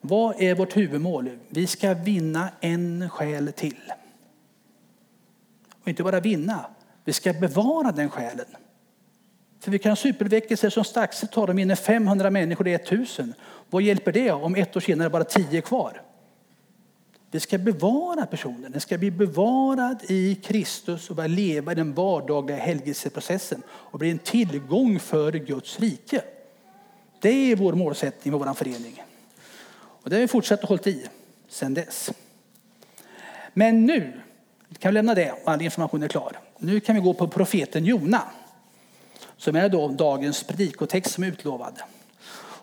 Vad 0.00 0.40
är 0.40 0.54
vårt 0.54 0.76
huvudmål? 0.76 1.38
Vi 1.48 1.66
ska 1.66 1.94
vinna 1.94 2.48
en 2.60 3.10
själ 3.10 3.52
till. 3.52 3.92
Och 5.82 5.88
inte 5.88 6.02
bara 6.02 6.20
vinna, 6.20 6.66
vi 7.04 7.12
ska 7.12 7.32
bevara 7.32 7.92
den 7.92 8.10
själen. 8.10 8.46
För 9.62 9.70
vi 9.70 9.78
kan 9.78 9.90
ha 9.90 9.96
superväckelser 9.96 10.70
som 10.70 10.84
Staxet 10.84 11.32
tar 11.32 11.46
de 11.46 11.58
in 11.58 11.76
500 11.76 12.30
människor 12.30 12.64
det 12.64 12.70
är 12.70 12.94
1000. 12.94 13.34
Vad 13.70 13.82
hjälper 13.82 14.12
det 14.12 14.30
om 14.30 14.54
ett 14.54 14.76
år 14.76 14.80
senare 14.80 15.10
bara 15.10 15.24
10 15.24 15.58
är 15.58 15.60
kvar? 15.60 16.02
Vi 17.30 17.40
ska 17.40 17.58
bevara 17.58 18.26
personen. 18.26 18.72
Den 18.72 18.80
ska 18.80 18.98
bli 18.98 19.10
bevarad 19.10 19.98
i 20.08 20.34
Kristus 20.34 21.10
och 21.10 21.16
börja 21.16 21.28
leva 21.28 21.72
i 21.72 21.74
den 21.74 21.94
vardagliga 21.94 22.56
helgelseprocessen 22.56 23.62
och 23.68 23.98
bli 23.98 24.10
en 24.10 24.18
tillgång 24.18 24.98
för 24.98 25.32
Guds 25.32 25.80
rike. 25.80 26.22
Det 27.20 27.52
är 27.52 27.56
vår 27.56 27.72
målsättning 27.72 28.32
med 28.32 28.46
vår 28.46 28.54
förening. 28.54 29.02
Och 29.74 30.10
det 30.10 30.16
har 30.16 30.20
vi 30.20 30.28
fortsatt 30.28 30.62
att 30.62 30.68
hålla 30.68 30.82
i 30.84 31.06
sedan 31.48 31.74
dess. 31.74 32.12
Men 33.52 33.86
nu 33.86 34.12
kan 34.78 34.90
vi 34.90 34.94
lämna 34.94 35.14
det 35.14 35.34
all 35.44 35.62
information 35.62 36.02
är 36.02 36.08
klar. 36.08 36.38
Nu 36.58 36.80
kan 36.80 36.94
vi 36.94 37.00
gå 37.00 37.14
på 37.14 37.28
profeten 37.28 37.84
Jona 37.84 38.22
som 39.42 39.56
är 39.56 39.68
då 39.68 39.88
dagens 39.88 40.44
predikotext 40.44 41.14
som 41.14 41.24
är 41.24 41.28
utlovad. 41.28 41.80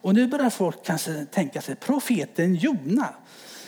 Och 0.01 0.13
nu 0.13 0.27
börjar 0.27 0.49
folk 0.49 0.83
kanske 0.83 1.25
tänka 1.25 1.61
sig 1.61 1.75
profeten 1.75 2.55
Jona. 2.55 3.13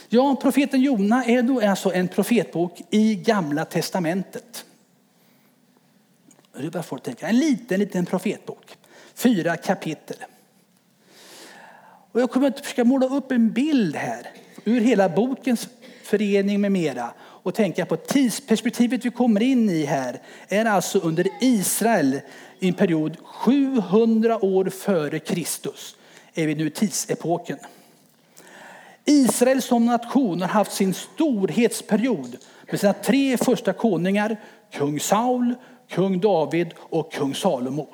Ja, 0.10 0.36
profeten 0.42 0.82
Jona 0.82 1.26
är 1.26 1.42
då 1.42 1.62
alltså 1.62 1.94
en 1.94 2.08
profetbok 2.08 2.82
i 2.90 3.16
Gamla 3.16 3.66
Testamentet. 3.66 4.66
Nu 6.58 6.70
börjar 6.70 6.84
folk 6.84 7.04
tänka, 7.04 7.28
en 7.28 7.40
liten, 7.40 7.80
liten 7.80 8.06
profetbok. 8.06 8.78
Fyra 9.14 9.58
kapitel. 9.58 10.18
Och 12.12 12.22
jag 12.22 12.32
kommer 12.32 12.48
att 12.48 12.60
försöka 12.60 12.84
måla 12.84 13.06
upp 13.06 13.32
en 13.32 13.52
bild 13.52 13.96
här 13.96 14.28
ur 14.64 14.82
hela 14.82 15.10
bokens 15.10 15.70
förening 16.04 16.62
med 16.62 16.72
mera 16.72 17.14
och 17.44 17.56
tänka 17.56 17.86
på 17.86 17.96
tidsperspektivet 17.96 19.06
vi 19.06 19.10
kommer 19.10 19.42
in 19.42 19.70
i 19.70 19.86
här 19.86 20.22
är 20.48 20.66
alltså 20.66 21.00
under 21.00 21.28
Israel 21.42 22.22
i 22.60 22.68
en 22.68 22.74
period 22.74 23.18
700 23.24 24.46
år 24.46 24.66
före 24.66 25.20
Kristus 25.20 25.96
är 26.34 26.48
vi 26.48 26.56
nu 26.56 26.68
i 26.68 26.70
tidsepoken. 26.70 27.58
Israel 29.06 29.62
som 29.62 29.86
nation 29.86 30.42
har 30.42 30.48
haft 30.48 30.72
sin 30.72 30.94
storhetsperiod 30.94 32.38
med 32.70 32.80
sina 32.80 32.94
tre 32.94 33.38
första 33.38 33.74
konungar, 33.74 34.38
kung 34.72 35.00
Saul, 35.00 35.54
kung 35.90 36.20
David 36.20 36.74
och 36.78 37.14
kung 37.14 37.36
Salomo. 37.36 37.88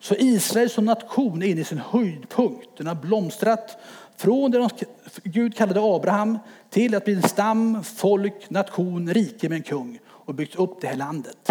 Så 0.00 0.14
Israel 0.14 0.70
som 0.70 0.84
nation 0.84 1.42
är 1.42 1.46
inne 1.46 1.60
i 1.60 1.64
sin 1.64 1.82
höjdpunkt. 1.90 2.68
Den 2.76 2.86
har 2.86 2.94
blomstrat 2.94 3.78
från 4.16 4.50
det 4.50 4.68
Gud 5.22 5.56
kallade 5.56 5.80
Abraham 5.82 6.38
till 6.70 6.94
att 6.94 7.04
bli 7.04 7.14
en 7.14 7.22
stam, 7.22 7.84
folk, 7.84 8.50
nation, 8.50 9.14
rike 9.14 9.48
med 9.48 9.56
en 9.56 9.62
kung 9.62 9.98
och 10.06 10.34
byggt 10.34 10.56
upp 10.56 10.80
det 10.80 10.86
här 10.86 10.96
landet. 10.96 11.50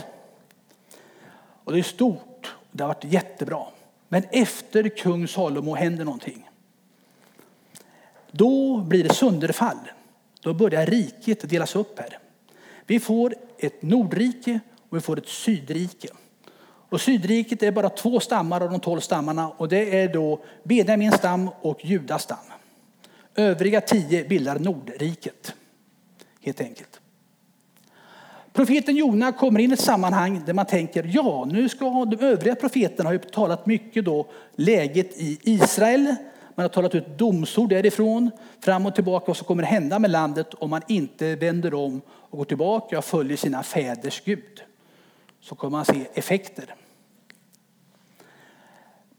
Och 1.64 1.72
det 1.72 1.80
är 1.80 1.84
stort, 1.84 2.56
det 2.72 2.84
har 2.84 2.88
varit 2.88 3.04
jättebra. 3.04 3.66
Men 4.10 4.24
efter 4.32 4.90
kung 4.90 5.28
Salomo 5.28 5.76
händer 5.76 6.06
någonting. 6.06 6.50
Då 8.32 8.78
blir 8.78 9.04
det 9.04 9.14
sönderfall. 9.14 9.78
Då 10.42 10.54
börjar 10.54 10.86
riket 10.86 11.50
delas 11.50 11.76
upp 11.76 12.00
här. 12.00 12.20
Vi 12.86 13.00
får 13.00 13.36
ett 13.58 13.82
nordrike 13.82 14.60
och 14.90 14.98
vi 14.98 15.02
får 15.02 15.18
ett 15.18 15.28
sydrike. 15.28 16.08
Och 16.90 17.02
sydriket 17.02 17.64
är 17.64 17.72
bara 17.72 17.90
två 17.90 18.20
stammar 18.20 18.62
av 18.62 18.72
de 18.72 18.80
tolv 18.80 19.00
stammarna 19.00 19.50
och 19.50 19.70
det 19.70 20.02
är 20.02 20.14
då 20.14 20.40
Benjamins 20.64 21.16
stam 21.16 21.50
och 21.62 21.86
Judas 21.86 22.24
stam. 22.24 22.53
Övriga 23.36 23.82
tio 23.82 24.24
bildar 24.24 24.60
Nordriket, 24.60 25.56
helt 26.42 26.62
enkelt. 26.62 27.00
Profeten 28.54 28.96
Jona 28.96 29.32
kommer 29.32 29.60
in 29.60 29.72
i 29.72 29.74
ett 29.74 29.80
sammanhang 29.80 30.44
där 30.46 30.54
man 30.54 30.66
tänker, 30.66 31.10
ja, 31.14 31.46
nu 31.46 31.70
ska 31.70 32.06
de 32.06 32.26
övriga 32.26 32.56
profeterna 32.56 33.10
har 33.10 33.14
ju 33.14 33.20
talat 33.20 33.66
mycket 33.66 34.06
då 34.06 34.28
läget 34.56 35.18
i 35.18 35.40
Israel. 35.44 36.16
Man 36.56 36.64
har 36.64 36.70
talat 36.70 36.96
ut 36.96 37.18
domsord 37.18 37.70
därifrån, 37.70 38.32
fram 38.60 38.86
och 38.86 38.96
tillbaka 38.96 39.24
vad 39.28 39.38
som 39.38 39.46
kommer 39.48 39.64
hända 39.64 40.00
med 40.00 40.12
landet 40.12 40.54
om 40.54 40.70
man 40.70 40.82
inte 40.88 41.36
vänder 41.36 41.74
om 41.74 42.02
och 42.08 42.38
går 42.38 42.46
tillbaka 42.46 42.98
och 42.98 43.06
följer 43.06 43.38
sina 43.38 43.64
fäders 43.64 44.22
Gud. 44.26 44.64
Så 45.42 45.56
kommer 45.56 45.78
man 45.78 45.86
se 45.86 46.06
effekter. 46.14 46.76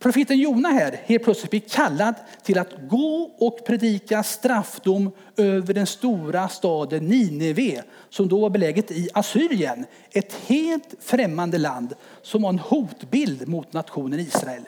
Profeten 0.04 0.38
Jona 0.38 0.68
här 0.68 1.00
helt 1.04 1.24
plötsligt 1.24 1.50
blir 1.50 1.60
kallad 1.60 2.14
till 2.42 2.58
att 2.58 2.72
gå 2.88 3.34
och 3.38 3.66
predika 3.66 4.22
straffdom 4.22 5.10
över 5.36 5.74
den 5.74 5.86
stora 5.86 6.48
staden 6.48 7.06
Nineve 7.06 7.82
som 8.10 8.28
då 8.28 8.40
var 8.40 8.50
beläget 8.50 8.90
i 8.90 9.08
Assyrien. 9.14 9.86
Ett 10.10 10.34
helt 10.46 10.94
främmande 11.00 11.58
land 11.58 11.94
som 12.22 12.42
var 12.42 12.48
en 12.48 12.58
hotbild 12.58 13.48
mot 13.48 13.72
nationen 13.72 14.20
Israel. 14.20 14.62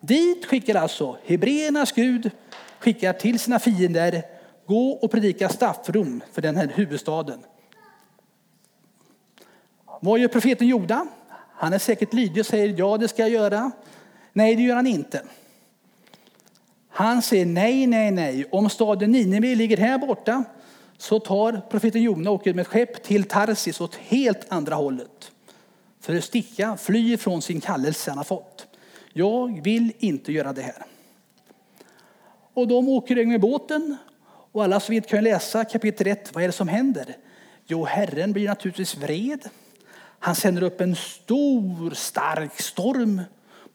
Dit 0.00 0.46
skickar 0.46 0.74
alltså 0.74 1.16
hebreernas 1.24 1.92
Gud 1.92 2.30
skickar 2.78 3.12
till 3.12 3.38
sina 3.38 3.58
fiender 3.58 4.22
gå 4.66 4.90
och 4.90 5.10
predika 5.10 5.48
straffdom 5.48 6.22
för 6.32 6.42
den 6.42 6.56
här 6.56 6.72
huvudstaden. 6.74 7.38
Vad 10.00 10.18
gör 10.18 10.28
profeten 10.28 10.66
Joda? 10.66 11.06
Han 11.54 11.72
är 11.72 11.78
säkert 11.78 12.12
lydig 12.12 12.40
och 12.40 12.46
säger 12.46 12.74
ja 12.78 12.96
det 12.98 13.08
ska 13.08 13.22
jag 13.22 13.30
göra. 13.30 13.72
Nej, 14.36 14.56
det 14.56 14.62
gör 14.62 14.76
han 14.76 14.86
inte. 14.86 15.22
Han 16.88 17.22
säger 17.22 17.46
nej, 17.46 17.86
nej, 17.86 18.10
nej. 18.10 18.44
Om 18.50 18.70
staden 18.70 19.12
Nineve 19.12 19.54
ligger 19.54 19.76
här 19.76 19.98
borta 19.98 20.44
så 20.98 21.20
tar 21.20 21.60
profeten 21.70 22.02
Jona 22.02 22.30
och 22.30 22.36
åker 22.36 22.54
med 22.54 22.62
ett 22.62 22.68
skepp 22.68 23.02
till 23.02 23.24
Tarsis 23.24 23.80
åt 23.80 23.94
helt 23.94 24.46
andra 24.48 24.74
hållet. 24.74 25.32
För 26.00 26.16
att 26.16 26.24
sticka, 26.24 26.76
fly 26.76 27.16
från 27.16 27.42
sin 27.42 27.60
kallelse 27.60 28.10
han 28.10 28.18
har 28.18 28.24
fått. 28.24 28.66
Jag 29.12 29.62
vill 29.62 29.92
inte 29.98 30.32
göra 30.32 30.52
det 30.52 30.62
här. 30.62 30.84
Och 32.54 32.68
de 32.68 32.88
åker 32.88 33.14
iväg 33.14 33.28
med 33.28 33.40
båten 33.40 33.96
och 34.52 34.64
alla 34.64 34.80
som 34.80 34.94
vet 34.94 35.08
kan 35.08 35.24
läsa 35.24 35.64
kapitel 35.64 36.06
1. 36.06 36.34
Vad 36.34 36.44
är 36.44 36.48
det 36.48 36.52
som 36.52 36.68
händer? 36.68 37.16
Jo, 37.66 37.84
Herren 37.84 38.32
blir 38.32 38.48
naturligtvis 38.48 38.96
vred. 38.96 39.48
Han 40.18 40.34
sänder 40.34 40.62
upp 40.62 40.80
en 40.80 40.96
stor 40.96 41.94
stark 41.94 42.60
storm 42.60 43.22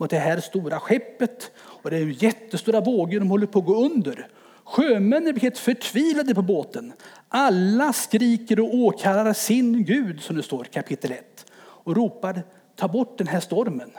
mot 0.02 0.10
det 0.10 0.20
här 0.20 0.40
stora 0.40 0.80
skeppet. 0.80 1.52
Och 1.58 1.90
det 1.90 1.98
är 1.98 2.24
jättestora 2.24 2.82
vågor, 2.82 3.20
de 3.20 3.30
håller 3.30 3.48
på 3.48 3.60
att 3.60 3.66
gå 3.66 3.86
under. 3.86 4.28
Sjömännen 4.64 5.34
blir 5.34 5.42
helt 5.42 5.58
förtvivlade 5.58 6.36
på 6.36 6.42
båten. 6.42 6.94
Alla 7.30 7.94
skriker 7.94 8.60
och 8.60 8.76
åkallar 8.76 9.34
sin 9.34 9.86
Gud, 9.86 10.22
som 10.22 10.36
det 10.36 10.44
står 10.44 10.64
kapitel 10.64 11.12
1. 11.12 11.46
Och 11.54 11.96
ropar, 11.96 12.44
ta 12.76 12.88
bort 12.88 13.18
den 13.18 13.28
här 13.28 13.40
stormen. 13.40 13.92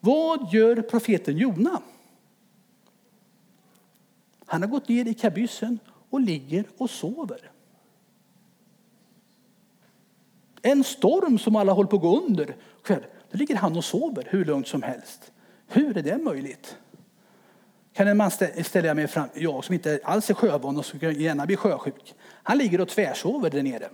Vad 0.00 0.52
gör 0.52 0.82
profeten 0.82 1.36
Jona? 1.36 1.82
Han 4.46 4.62
har 4.62 4.68
gått 4.68 4.88
ner 4.88 5.08
i 5.08 5.14
kabyssen 5.14 5.78
och 6.10 6.20
ligger 6.20 6.64
och 6.78 6.90
sover. 6.90 7.50
En 10.62 10.84
storm 10.84 11.38
som 11.38 11.56
alla 11.56 11.72
håller 11.72 11.90
på 11.90 11.96
att 11.96 12.02
gå 12.02 12.20
under. 12.20 12.56
Då 13.36 13.38
ligger 13.38 13.56
han 13.56 13.76
och 13.76 13.84
sover 13.84 14.26
hur 14.30 14.44
lugnt 14.44 14.68
som 14.68 14.82
helst. 14.82 15.32
Hur 15.68 15.96
är 15.96 16.02
det 16.02 16.18
möjligt? 16.18 16.76
kan 17.94 18.08
en 18.08 18.16
man 18.16 18.30
ställa 18.30 18.94
mig 18.94 19.06
fram, 19.06 19.28
jag 19.34 19.64
som 19.64 19.74
inte 19.74 20.00
alls 20.04 20.30
är 20.30 20.34
sjövan 20.34 20.76
och 20.76 20.86
skulle 20.86 21.12
gärna 21.12 21.46
bli 21.46 21.56
sjösjuk. 21.56 22.14
Han 22.42 22.58
ligger 22.58 22.80
och 22.80 22.88
tvärsover 22.88 23.50
där 23.50 23.62
nere. 23.62 23.88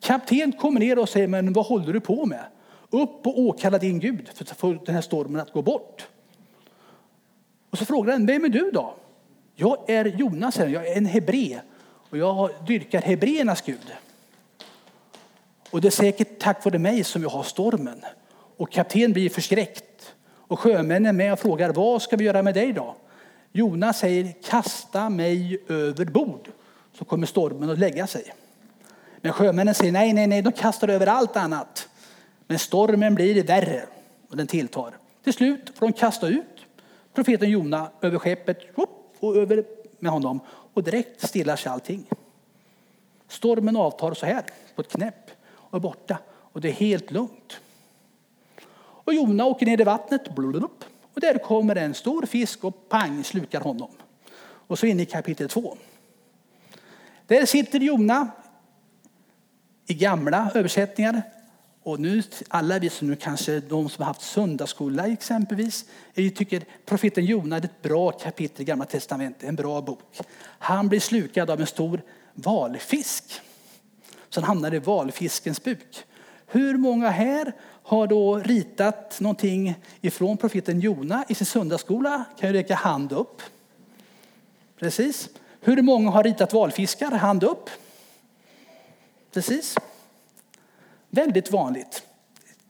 Kapten 0.00 0.52
kommer 0.52 0.80
ner 0.80 0.98
och 0.98 1.08
säger, 1.08 1.28
men 1.28 1.52
vad 1.52 1.66
håller 1.66 1.92
du 1.92 2.00
på 2.00 2.26
med? 2.26 2.44
Upp 2.90 3.26
och 3.26 3.40
åkalla 3.40 3.78
din 3.78 3.98
Gud 3.98 4.28
för 4.34 4.44
att 4.44 4.50
få 4.50 4.72
den 4.72 4.94
här 4.94 5.02
stormen 5.02 5.40
att 5.40 5.52
gå 5.52 5.62
bort. 5.62 6.08
Och 7.70 7.78
så 7.78 7.84
frågar 7.84 8.12
han, 8.12 8.26
vem 8.26 8.44
är 8.44 8.48
du 8.48 8.70
då? 8.70 8.94
Jag 9.54 9.90
är 9.90 10.04
Jonas, 10.04 10.58
jag 10.58 10.86
är 10.86 10.96
en 10.96 11.06
hebre 11.06 11.60
och 12.10 12.18
jag 12.18 12.50
dyrkar 12.66 13.02
hebreernas 13.02 13.62
Gud. 13.62 13.92
Och 15.70 15.80
det 15.80 15.88
är 15.88 15.92
säkert 15.92 16.38
tack 16.38 16.64
vare 16.64 16.78
mig 16.78 17.04
som 17.04 17.22
jag 17.22 17.30
har 17.30 17.42
stormen. 17.42 18.04
Och 18.58 18.72
kapten 18.72 19.12
blir 19.12 19.30
förskräckt. 19.30 20.14
Och 20.28 20.60
sjömännen 20.60 21.16
med 21.16 21.32
och 21.32 21.38
frågar, 21.38 21.72
vad 21.72 22.02
ska 22.02 22.16
vi 22.16 22.24
göra 22.24 22.42
med 22.42 22.54
dig 22.54 22.72
då? 22.72 22.96
Jonas 23.52 23.98
säger, 23.98 24.34
kasta 24.44 25.10
mig 25.10 25.58
över 25.68 26.04
bord 26.04 26.48
så 26.92 27.04
kommer 27.04 27.26
stormen 27.26 27.70
att 27.70 27.78
lägga 27.78 28.06
sig. 28.06 28.32
Men 29.20 29.32
sjömännen 29.32 29.74
säger, 29.74 29.92
nej, 29.92 30.12
nej, 30.12 30.26
nej, 30.26 30.42
de 30.42 30.52
kastar 30.52 30.88
över 30.88 31.06
allt 31.06 31.36
annat. 31.36 31.88
Men 32.46 32.58
stormen 32.58 33.14
blir 33.14 33.42
värre 33.42 33.86
och 34.28 34.36
den 34.36 34.46
tilltar. 34.46 34.94
Till 35.24 35.32
slut 35.32 35.72
får 35.74 35.86
de 35.86 35.92
kasta 35.92 36.28
ut 36.28 36.66
profeten 37.14 37.50
Jona 37.50 37.90
över 38.00 38.18
skeppet 38.18 38.58
och 39.20 39.36
över 39.36 39.64
med 39.98 40.12
honom 40.12 40.40
och 40.74 40.82
direkt 40.82 41.28
stillar 41.28 41.56
sig 41.56 41.72
allting. 41.72 42.06
Stormen 43.28 43.76
avtar 43.76 44.14
så 44.14 44.26
här 44.26 44.44
på 44.74 44.80
ett 44.80 44.92
knäpp 44.92 45.30
och 45.50 45.76
är 45.76 45.80
borta 45.80 46.18
och 46.28 46.60
det 46.60 46.68
är 46.68 46.72
helt 46.72 47.10
lugnt. 47.10 47.60
Och 49.08 49.14
Jona 49.14 49.44
åker 49.44 49.66
ner 49.66 49.80
i 49.80 49.84
vattnet 49.84 50.34
blub, 50.34 50.64
och 51.14 51.20
där 51.20 51.38
kommer 51.38 51.76
en 51.76 51.94
stor 51.94 52.26
fisk 52.26 52.64
och 52.64 52.88
pang 52.88 53.24
slukar 53.24 53.60
honom. 53.60 53.90
Och 54.40 54.78
så 54.78 54.86
in 54.86 55.00
i 55.00 55.06
kapitel 55.06 55.48
2. 55.48 55.76
Där 57.26 57.46
sitter 57.46 57.80
Jona 57.80 58.30
i 59.86 59.94
gamla 59.94 60.50
översättningar 60.54 61.22
och 61.82 62.00
nu, 62.00 62.22
alla 62.48 62.78
vi 62.78 62.90
som 62.90 63.08
nu 63.08 63.16
kanske 63.16 63.60
de 63.60 63.88
som 63.88 64.02
har 64.02 64.06
haft 64.06 64.22
söndagsskola 64.22 65.06
exempelvis, 65.06 65.84
vi 66.14 66.30
tycker 66.30 66.64
profeten 66.86 67.24
Jona 67.24 67.56
är 67.56 67.64
ett 67.64 67.82
bra 67.82 68.10
kapitel 68.10 68.62
i 68.62 68.64
Gamla 68.64 68.84
Testamentet, 68.84 69.48
en 69.48 69.56
bra 69.56 69.80
bok. 69.80 70.18
Han 70.58 70.88
blir 70.88 71.00
slukad 71.00 71.50
av 71.50 71.60
en 71.60 71.66
stor 71.66 72.02
valfisk. 72.34 73.24
Så 74.28 74.40
han 74.40 74.48
hamnar 74.48 74.74
i 74.74 74.78
valfiskens 74.78 75.64
buk. 75.64 76.04
Hur 76.50 76.76
många 76.76 77.08
här 77.08 77.52
har 77.82 78.06
då 78.06 78.38
ritat 78.38 79.20
någonting 79.20 79.74
ifrån 80.00 80.36
profeten 80.36 80.80
Jona 80.80 81.24
i 81.28 81.34
sin 81.34 81.46
söndagsskola? 81.46 82.24
Kan 82.38 82.46
jag 82.46 82.54
räcka 82.54 82.74
hand 82.74 83.12
upp. 83.12 83.42
Precis. 84.78 85.28
Hur 85.60 85.82
många 85.82 86.10
har 86.10 86.22
ritat 86.22 86.52
valfiskar? 86.52 87.10
Hand 87.10 87.44
upp. 87.44 87.70
Precis. 89.32 89.76
Väldigt 91.10 91.52
vanligt. 91.52 92.02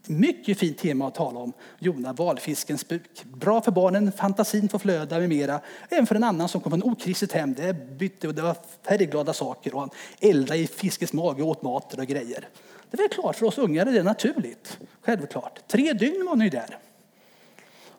Mycket 0.06 0.58
fint 0.58 0.78
tema 0.78 1.06
att 1.08 1.14
tala 1.14 1.40
om. 1.40 1.52
Jona, 1.78 2.12
valfiskens 2.12 2.88
buk. 2.88 3.24
Bra 3.24 3.60
för 3.60 3.72
barnen, 3.72 4.12
fantasin 4.12 4.68
får 4.68 4.78
flöda 4.78 5.18
med 5.18 5.28
mera. 5.28 5.60
Även 5.88 6.06
för 6.06 6.14
en 6.14 6.24
annan 6.24 6.48
som 6.48 6.60
kom 6.60 6.70
från 6.70 6.82
okristet 6.82 7.32
hem. 7.32 7.54
Det 7.54 7.98
bytte 7.98 8.28
och 8.28 8.34
det 8.34 8.42
var 8.42 8.56
färgglada 8.82 9.32
saker 9.32 9.74
och 9.74 9.80
han 9.80 9.90
eldade 10.20 10.60
i 10.60 10.66
fiskens 10.66 11.12
mage 11.12 11.42
och 11.42 11.48
åt 11.48 11.62
mat 11.62 11.94
och 11.94 12.06
grejer. 12.06 12.48
Det 12.90 12.96
är 12.96 13.02
väl 13.02 13.08
klart 13.08 13.36
för 13.36 13.46
oss 13.46 13.58
ungar 13.58 13.86
är 13.86 13.92
det 13.92 14.02
naturligt. 14.02 14.78
Självklart. 15.00 15.68
Tre 15.68 15.92
dygn 15.92 16.26
var 16.26 16.36
ni 16.36 16.48
där. 16.48 16.78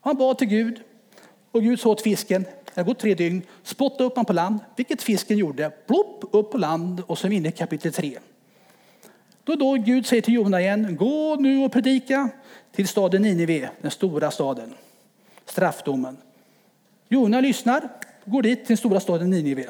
Han 0.01 0.17
bad 0.17 0.37
till 0.37 0.47
Gud 0.47 0.81
och 1.51 1.61
Gud 1.63 1.79
sa 1.79 1.89
åt 1.89 2.01
fisken, 2.01 2.43
det 2.43 2.81
har 2.81 2.83
gått 2.83 2.99
tre 2.99 3.13
dygn, 3.13 3.41
spotta 3.63 4.03
upp 4.03 4.15
han 4.15 4.25
på 4.25 4.33
land, 4.33 4.59
vilket 4.75 5.01
fisken 5.01 5.37
gjorde. 5.37 5.69
Plopp, 5.69 6.23
upp 6.31 6.51
på 6.51 6.57
land 6.57 7.03
och 7.07 7.17
så 7.17 7.27
är 7.27 7.29
vi 7.29 7.35
inne 7.35 7.49
i 7.49 7.51
kapitel 7.51 7.93
3. 7.93 8.19
Då, 9.43 9.55
då 9.55 9.73
Gud 9.73 10.05
säger 10.05 10.21
till 10.21 10.33
Jona 10.33 10.61
igen, 10.61 10.95
gå 10.95 11.35
nu 11.35 11.65
och 11.65 11.71
predika 11.71 12.29
till 12.71 12.87
staden 12.87 13.21
Ninive, 13.21 13.69
den 13.81 13.91
stora 13.91 14.31
staden, 14.31 14.73
straffdomen. 15.45 16.17
Jona 17.07 17.41
lyssnar, 17.41 17.89
går 18.25 18.41
dit 18.41 18.59
till 18.59 18.67
den 18.67 18.77
stora 18.77 18.99
staden 18.99 19.29
Ninive. 19.29 19.65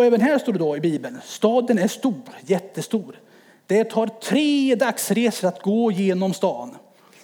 Och 0.00 0.06
även 0.06 0.20
här 0.20 0.38
står 0.38 0.52
det 0.52 0.58
då 0.58 0.76
i 0.76 0.80
Bibeln, 0.80 1.20
staden 1.24 1.78
är 1.78 1.88
stor, 1.88 2.22
jättestor. 2.40 3.20
Det 3.66 3.84
tar 3.84 4.06
tre 4.06 4.74
dagsresor 4.74 5.48
att 5.48 5.62
gå 5.62 5.92
genom 5.92 6.34
stan. 6.34 6.76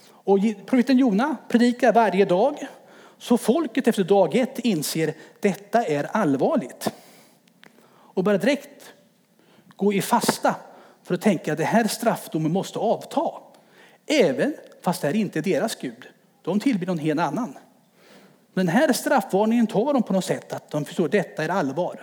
Och 0.09 0.39
profeten 0.67 0.99
Jona 0.99 1.37
predikar 1.49 1.93
varje 1.93 2.25
dag. 2.25 2.67
Så 3.19 3.39
folket 3.39 3.89
efter 3.89 4.05
dag 4.05 4.35
ett 4.35 4.59
inser 4.59 5.15
detta 5.41 5.85
är 5.85 6.05
allvarligt. 6.05 6.93
Och 7.89 8.25
börjar 8.25 8.39
direkt 8.39 8.93
gå 9.77 9.93
i 9.93 10.03
fasta 10.03 10.55
för 11.03 11.15
att 11.15 11.23
tänka 11.23 11.53
att 11.53 11.59
det 11.59 11.65
här 11.65 11.87
straffdomen 11.87 12.53
måste 12.53 12.79
avta. 12.79 13.31
Även 14.07 14.55
fast 14.83 15.03
det 15.03 15.09
här 15.09 15.17
inte 15.17 15.39
är 15.39 15.43
deras 15.43 15.75
Gud. 15.75 16.09
De 16.43 16.61
tillber 16.61 16.87
någon 16.87 16.99
helt 16.99 17.21
annan. 17.21 17.59
Men 18.55 18.67
den 18.67 18.77
här 18.77 18.93
straffvarningen 18.93 19.67
tar 19.67 19.93
de 19.93 20.03
på 20.03 20.13
något 20.13 20.25
sätt 20.25 20.53
att 20.53 20.71
de 20.71 20.85
förstår 20.85 21.05
att 21.05 21.13
detta 21.13 21.45
är 21.45 21.49
allvar. 21.49 22.03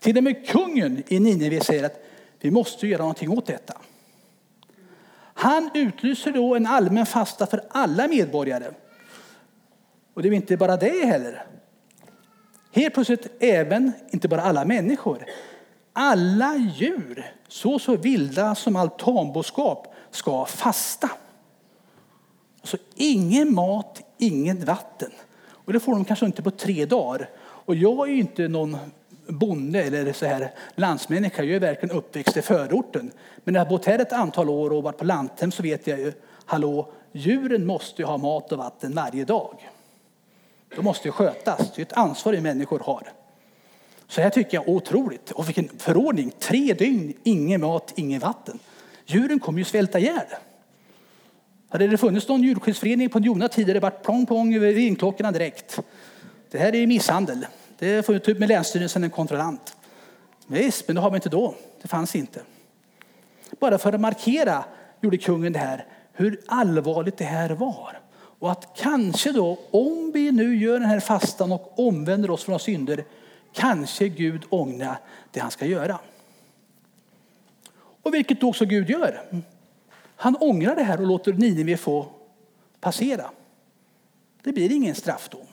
Till 0.00 0.16
och 0.16 0.24
med 0.24 0.46
kungen 0.46 1.02
i 1.08 1.20
Nineve 1.20 1.60
säger 1.60 1.84
att 1.84 2.04
vi 2.38 2.50
måste 2.50 2.86
göra 2.86 3.02
någonting 3.02 3.30
åt 3.30 3.46
detta. 3.46 3.74
Han 5.34 5.70
utlyser 5.74 6.32
då 6.32 6.54
en 6.54 6.66
allmän 6.66 7.06
fasta 7.06 7.46
för 7.46 7.64
alla 7.70 8.08
medborgare. 8.08 8.70
Och 10.14 10.22
det 10.22 10.28
är 10.28 10.32
inte 10.32 10.56
bara 10.56 10.76
det 10.76 11.06
heller. 11.06 11.46
Helt 12.72 12.94
plötsligt 12.94 13.26
även, 13.40 13.92
inte 14.10 14.28
bara 14.28 14.42
alla 14.42 14.64
människor, 14.64 15.26
alla 15.92 16.56
djur, 16.56 17.32
så 17.48 17.78
så 17.78 17.96
vilda 17.96 18.54
som 18.54 18.76
allt 18.76 18.98
tamboskap, 18.98 19.94
ska 20.10 20.44
fasta. 20.44 21.10
Så 22.62 22.76
ingen 22.94 23.54
mat, 23.54 24.02
inget 24.18 24.64
vatten. 24.64 25.10
Och 25.50 25.72
det 25.72 25.80
får 25.80 25.92
de 25.92 26.04
kanske 26.04 26.26
inte 26.26 26.42
på 26.42 26.50
tre 26.50 26.86
dagar. 26.86 27.30
Och 27.40 27.74
jag 27.74 28.08
är 28.08 28.12
ju 28.12 28.20
inte 28.20 28.48
någon 28.48 28.76
bonde 29.32 29.82
eller 29.82 30.12
så 30.12 30.26
här 30.26 30.50
landsmänniska. 30.74 31.42
Jag 31.42 31.56
är 31.56 31.60
verkligen 31.60 31.96
uppväxt 31.96 32.36
i 32.36 32.42
förorten. 32.42 33.10
Men 33.44 33.52
när 33.52 33.60
jag 33.60 33.64
har 33.64 33.70
bott 33.70 33.84
här 33.84 33.98
ett 33.98 34.12
antal 34.12 34.48
år 34.48 34.72
och 34.72 34.82
varit 34.82 34.98
på 34.98 35.04
lanthem 35.04 35.52
så 35.52 35.62
vet 35.62 35.86
jag 35.86 35.98
ju, 35.98 36.12
hallå, 36.44 36.92
djuren 37.12 37.66
måste 37.66 38.02
ju 38.02 38.06
ha 38.06 38.18
mat 38.18 38.52
och 38.52 38.58
vatten 38.58 38.94
varje 38.94 39.24
dag. 39.24 39.70
De 40.76 40.84
måste 40.84 41.08
ju 41.08 41.12
skötas. 41.12 41.72
Det 41.74 41.82
är 41.82 41.86
ett 41.86 41.92
ansvar 41.92 42.32
vi 42.32 42.40
människor 42.40 42.78
har. 42.78 43.12
Så 44.08 44.20
här 44.20 44.30
tycker 44.30 44.56
jag 44.56 44.68
otroligt. 44.68 45.30
Och 45.30 45.48
vilken 45.48 45.68
förordning. 45.78 46.32
Tre 46.38 46.74
dygn, 46.74 47.14
ingen 47.22 47.60
mat, 47.60 47.92
ingen 47.96 48.20
vatten. 48.20 48.58
Djuren 49.06 49.40
kommer 49.40 49.58
ju 49.58 49.64
svälta 49.64 49.98
ihjäl. 49.98 50.26
Hade 51.68 51.86
det 51.86 51.98
funnits 51.98 52.28
någon 52.28 52.42
djurskyddsförening 52.42 53.08
på 53.08 53.18
Jona 53.18 53.48
tid 53.48 53.64
hade 53.64 53.72
det 53.72 53.80
varit 53.80 54.02
plong 54.02 54.26
plong 54.26 54.54
över 54.54 54.72
ringklockorna 54.72 55.32
direkt. 55.32 55.80
Det 56.50 56.58
här 56.58 56.74
är 56.74 56.86
misshandel. 56.86 57.46
Det 57.80 58.06
får 58.06 58.12
vi 58.12 58.20
ta 58.20 58.30
ut 58.30 58.38
med 58.38 58.48
Länsstyrelsen, 58.48 59.04
en 59.04 59.10
kontrollant. 59.10 59.76
Visst, 60.46 60.88
men 60.88 60.94
det 60.94 61.00
har 61.00 61.10
vi 61.10 61.16
inte 61.16 61.28
då. 61.28 61.54
Det 61.82 61.88
fanns 61.88 62.16
inte. 62.16 62.42
Bara 63.60 63.78
för 63.78 63.92
att 63.92 64.00
markera 64.00 64.64
gjorde 65.00 65.18
kungen 65.18 65.52
det 65.52 65.58
här, 65.58 65.86
hur 66.12 66.40
allvarligt 66.46 67.16
det 67.16 67.24
här 67.24 67.50
var. 67.50 68.00
Och 68.12 68.50
att 68.50 68.76
kanske 68.76 69.32
då, 69.32 69.58
om 69.70 70.10
vi 70.14 70.32
nu 70.32 70.56
gör 70.56 70.80
den 70.80 70.88
här 70.88 71.00
fastan 71.00 71.52
och 71.52 71.78
omvänder 71.78 72.30
oss 72.30 72.44
från 72.44 72.52
våra 72.52 72.58
synder, 72.58 73.04
kanske 73.52 74.08
Gud 74.08 74.42
ångrar 74.48 75.00
det 75.30 75.40
han 75.40 75.50
ska 75.50 75.66
göra. 75.66 75.98
Och 78.02 78.14
vilket 78.14 78.40
då 78.40 78.48
också 78.48 78.64
Gud 78.64 78.90
gör. 78.90 79.20
Han 80.16 80.36
ångrar 80.36 80.76
det 80.76 80.82
här 80.82 81.00
och 81.00 81.06
låter 81.06 81.32
Nineve 81.32 81.76
få 81.76 82.06
passera. 82.80 83.30
Det 84.42 84.52
blir 84.52 84.72
ingen 84.72 84.94
straffdom. 84.94 85.46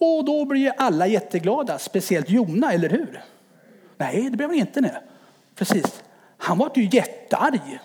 Och 0.00 0.24
då 0.24 0.44
blir 0.44 0.72
alla 0.76 1.06
jätteglada, 1.06 1.78
speciellt 1.78 2.30
Jona, 2.30 2.72
eller 2.72 2.88
hur? 2.88 3.22
Nej, 3.96 4.30
det 4.30 4.36
blev 4.36 4.48
han 4.48 4.58
inte. 4.58 4.80
Nej. 4.80 4.92
Precis. 5.54 6.02
Han 6.36 6.58
var 6.58 6.72
ju 6.74 6.88
jättearg. 6.92 7.80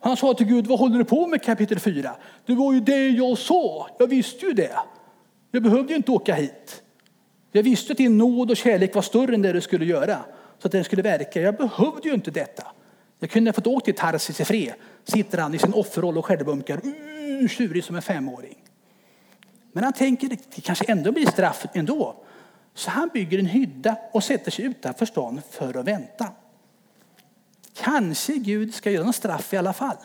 Han 0.00 0.16
sa 0.16 0.34
till 0.34 0.46
Gud, 0.46 0.66
vad 0.66 0.78
håller 0.78 0.98
du 0.98 1.04
på 1.04 1.26
med 1.26 1.42
kapitel 1.42 1.80
4? 1.80 2.16
Det 2.46 2.54
var 2.54 2.72
ju 2.72 2.80
det 2.80 3.08
jag 3.08 3.38
sa, 3.38 3.88
jag 3.98 4.06
visste 4.06 4.46
ju 4.46 4.52
det. 4.52 4.78
Jag 5.50 5.62
behövde 5.62 5.92
ju 5.92 5.96
inte 5.96 6.12
åka 6.12 6.34
hit. 6.34 6.82
Jag 7.52 7.62
visste 7.62 7.92
att 7.92 7.98
din 7.98 8.18
nåd 8.18 8.50
och 8.50 8.56
kärlek 8.56 8.94
var 8.94 9.02
större 9.02 9.34
än 9.34 9.42
det 9.42 9.52
du 9.52 9.60
skulle 9.60 9.84
göra. 9.84 10.18
Så 10.58 10.68
att 10.68 10.72
den 10.72 10.84
skulle 10.84 11.02
verka. 11.02 11.40
Jag 11.40 11.56
behövde 11.56 12.08
ju 12.08 12.14
inte 12.14 12.30
detta. 12.30 12.66
Jag 13.18 13.30
kunde 13.30 13.48
ha 13.48 13.52
fått 13.52 13.66
åka 13.66 13.84
till 13.84 13.94
Tarsis 13.94 14.40
i 14.40 14.44
fred. 14.44 14.72
Sitter 15.04 15.38
han 15.38 15.54
i 15.54 15.58
sin 15.58 15.72
offerroll 15.72 16.18
och 16.18 16.26
självbunkar, 16.26 16.80
uh, 16.86 17.48
tjurig 17.48 17.84
som 17.84 17.96
en 17.96 18.02
femåring. 18.02 18.67
Men 19.78 19.84
han 19.84 19.92
tänker 19.92 20.32
att 20.32 20.50
det 20.54 20.60
kanske 20.60 20.84
ändå 20.84 21.12
blir 21.12 21.26
straff 21.26 21.66
ändå. 21.72 22.14
Så 22.74 22.90
han 22.90 23.10
bygger 23.14 23.38
en 23.38 23.46
hydda 23.46 23.96
och 24.12 24.24
sätter 24.24 24.50
sig 24.50 24.64
utanför 24.64 25.06
stan 25.06 25.40
för 25.50 25.78
att 25.78 25.84
vänta. 25.86 26.28
Kanske 27.74 28.32
Gud 28.32 28.74
ska 28.74 28.90
göra 28.90 29.06
något 29.06 29.16
straff 29.16 29.54
i 29.54 29.56
alla 29.56 29.72
fall. 29.72 29.96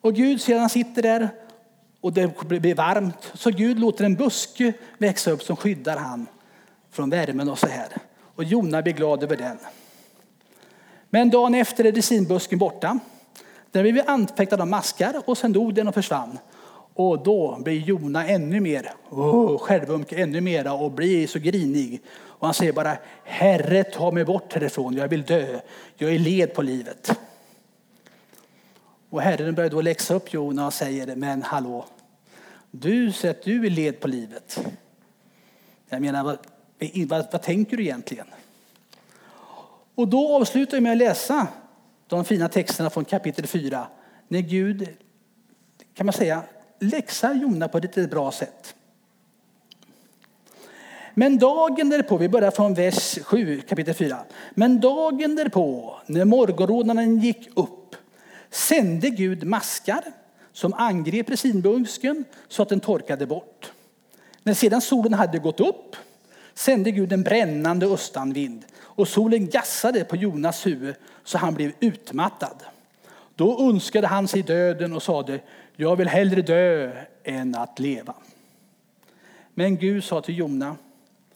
Och 0.00 0.14
Gud 0.14 0.40
sedan 0.40 0.68
sitter 0.68 1.02
där 1.02 1.28
och 2.00 2.12
det 2.12 2.38
blir 2.48 2.74
varmt. 2.74 3.32
Så 3.34 3.50
Gud 3.50 3.78
låter 3.78 4.04
en 4.04 4.14
buske 4.14 4.72
växa 4.98 5.30
upp 5.30 5.42
som 5.42 5.56
skyddar 5.56 5.96
han 5.96 6.26
från 6.90 7.10
värmen 7.10 7.48
och 7.48 7.58
så 7.58 7.66
här. 7.66 7.88
Och 8.18 8.44
Jona 8.44 8.82
blir 8.82 8.92
glad 8.92 9.22
över 9.22 9.36
den. 9.36 9.58
Men 11.10 11.30
dagen 11.30 11.54
efter 11.54 11.84
är 11.84 11.92
resinbusken 11.92 12.58
borta. 12.58 12.98
Den 13.70 13.82
blev 13.82 14.10
anfäktad 14.10 14.62
av 14.62 14.68
maskar 14.68 15.22
och 15.26 15.38
sen 15.38 15.52
dog 15.52 15.74
den 15.74 15.88
och 15.88 15.94
försvann. 15.94 16.38
Och 16.96 17.22
då 17.22 17.58
blir 17.58 17.80
Jona 17.80 18.26
ännu 18.26 18.60
mer 18.60 18.92
oh, 19.10 19.58
självömkad, 19.58 20.18
ännu 20.18 20.40
mera 20.40 20.72
och 20.72 20.90
blir 20.90 21.26
så 21.26 21.38
grinig. 21.38 22.00
Och 22.08 22.46
han 22.46 22.54
säger 22.54 22.72
bara 22.72 22.96
Herre 23.24 23.84
ta 23.84 24.10
mig 24.10 24.24
bort 24.24 24.52
härifrån, 24.52 24.94
jag 24.94 25.08
vill 25.08 25.22
dö. 25.22 25.60
Jag 25.96 26.14
är 26.14 26.18
led 26.18 26.54
på 26.54 26.62
livet. 26.62 27.18
Och 29.10 29.22
Herren 29.22 29.54
börjar 29.54 29.70
då 29.70 29.80
läxa 29.80 30.14
upp 30.14 30.32
Jona 30.32 30.66
och 30.66 30.74
säger 30.74 31.16
men 31.16 31.42
hallå, 31.42 31.86
du 32.70 33.12
säger 33.12 33.34
att 33.34 33.42
du 33.42 33.66
är 33.66 33.70
led 33.70 34.00
på 34.00 34.08
livet. 34.08 34.66
Jag 35.88 36.00
menar, 36.00 36.24
vad, 36.24 36.38
vad, 37.08 37.26
vad 37.32 37.42
tänker 37.42 37.76
du 37.76 37.82
egentligen? 37.82 38.26
Och 39.94 40.08
då 40.08 40.36
avslutar 40.36 40.76
jag 40.76 40.82
med 40.82 40.92
att 40.92 40.98
läsa 40.98 41.46
de 42.06 42.24
fina 42.24 42.48
texterna 42.48 42.90
från 42.90 43.04
kapitel 43.04 43.46
4. 43.46 43.86
När 44.28 44.40
Gud, 44.40 44.88
kan 45.94 46.06
man 46.06 46.12
säga, 46.12 46.42
läxar 46.78 47.34
Jona 47.34 47.68
på 47.68 47.78
ett 47.78 47.84
lite 47.84 48.08
bra 48.08 48.32
sätt. 48.32 48.74
Men 51.14 51.38
dagen 51.38 51.90
därpå, 51.90 52.16
vi 52.16 52.28
börjar 52.28 52.50
från 52.50 52.74
vers 52.74 53.18
7, 53.22 53.60
kapitel 53.60 53.94
4. 53.94 54.18
Men 54.54 54.80
dagen 54.80 55.36
därpå, 55.36 55.96
när 56.06 56.24
morgonrodnaden 56.24 57.18
gick 57.18 57.48
upp, 57.54 57.96
sände 58.50 59.10
Gud 59.10 59.44
maskar 59.44 60.02
som 60.52 60.74
angrep 60.74 61.30
resinbusken 61.30 62.24
så 62.48 62.62
att 62.62 62.68
den 62.68 62.80
torkade 62.80 63.26
bort. 63.26 63.72
När 64.42 64.54
sedan 64.54 64.80
solen 64.80 65.14
hade 65.14 65.38
gått 65.38 65.60
upp 65.60 65.96
sände 66.54 66.90
Gud 66.90 67.12
en 67.12 67.22
brännande 67.22 67.86
östanvind 67.86 68.64
och 68.78 69.08
solen 69.08 69.50
gassade 69.50 70.04
på 70.04 70.16
Jonas 70.16 70.66
huvud 70.66 70.94
så 71.24 71.38
han 71.38 71.54
blev 71.54 71.72
utmattad. 71.80 72.62
Då 73.34 73.68
önskade 73.68 74.06
han 74.06 74.28
sig 74.28 74.42
döden 74.42 74.92
och 74.92 75.02
sade, 75.02 75.40
jag 75.76 75.96
vill 75.96 76.08
hellre 76.08 76.42
dö 76.42 76.92
än 77.24 77.54
att 77.54 77.78
leva. 77.78 78.14
Men 79.54 79.76
Gud 79.76 80.04
sa 80.04 80.20
till 80.20 80.38
Jona, 80.38 80.76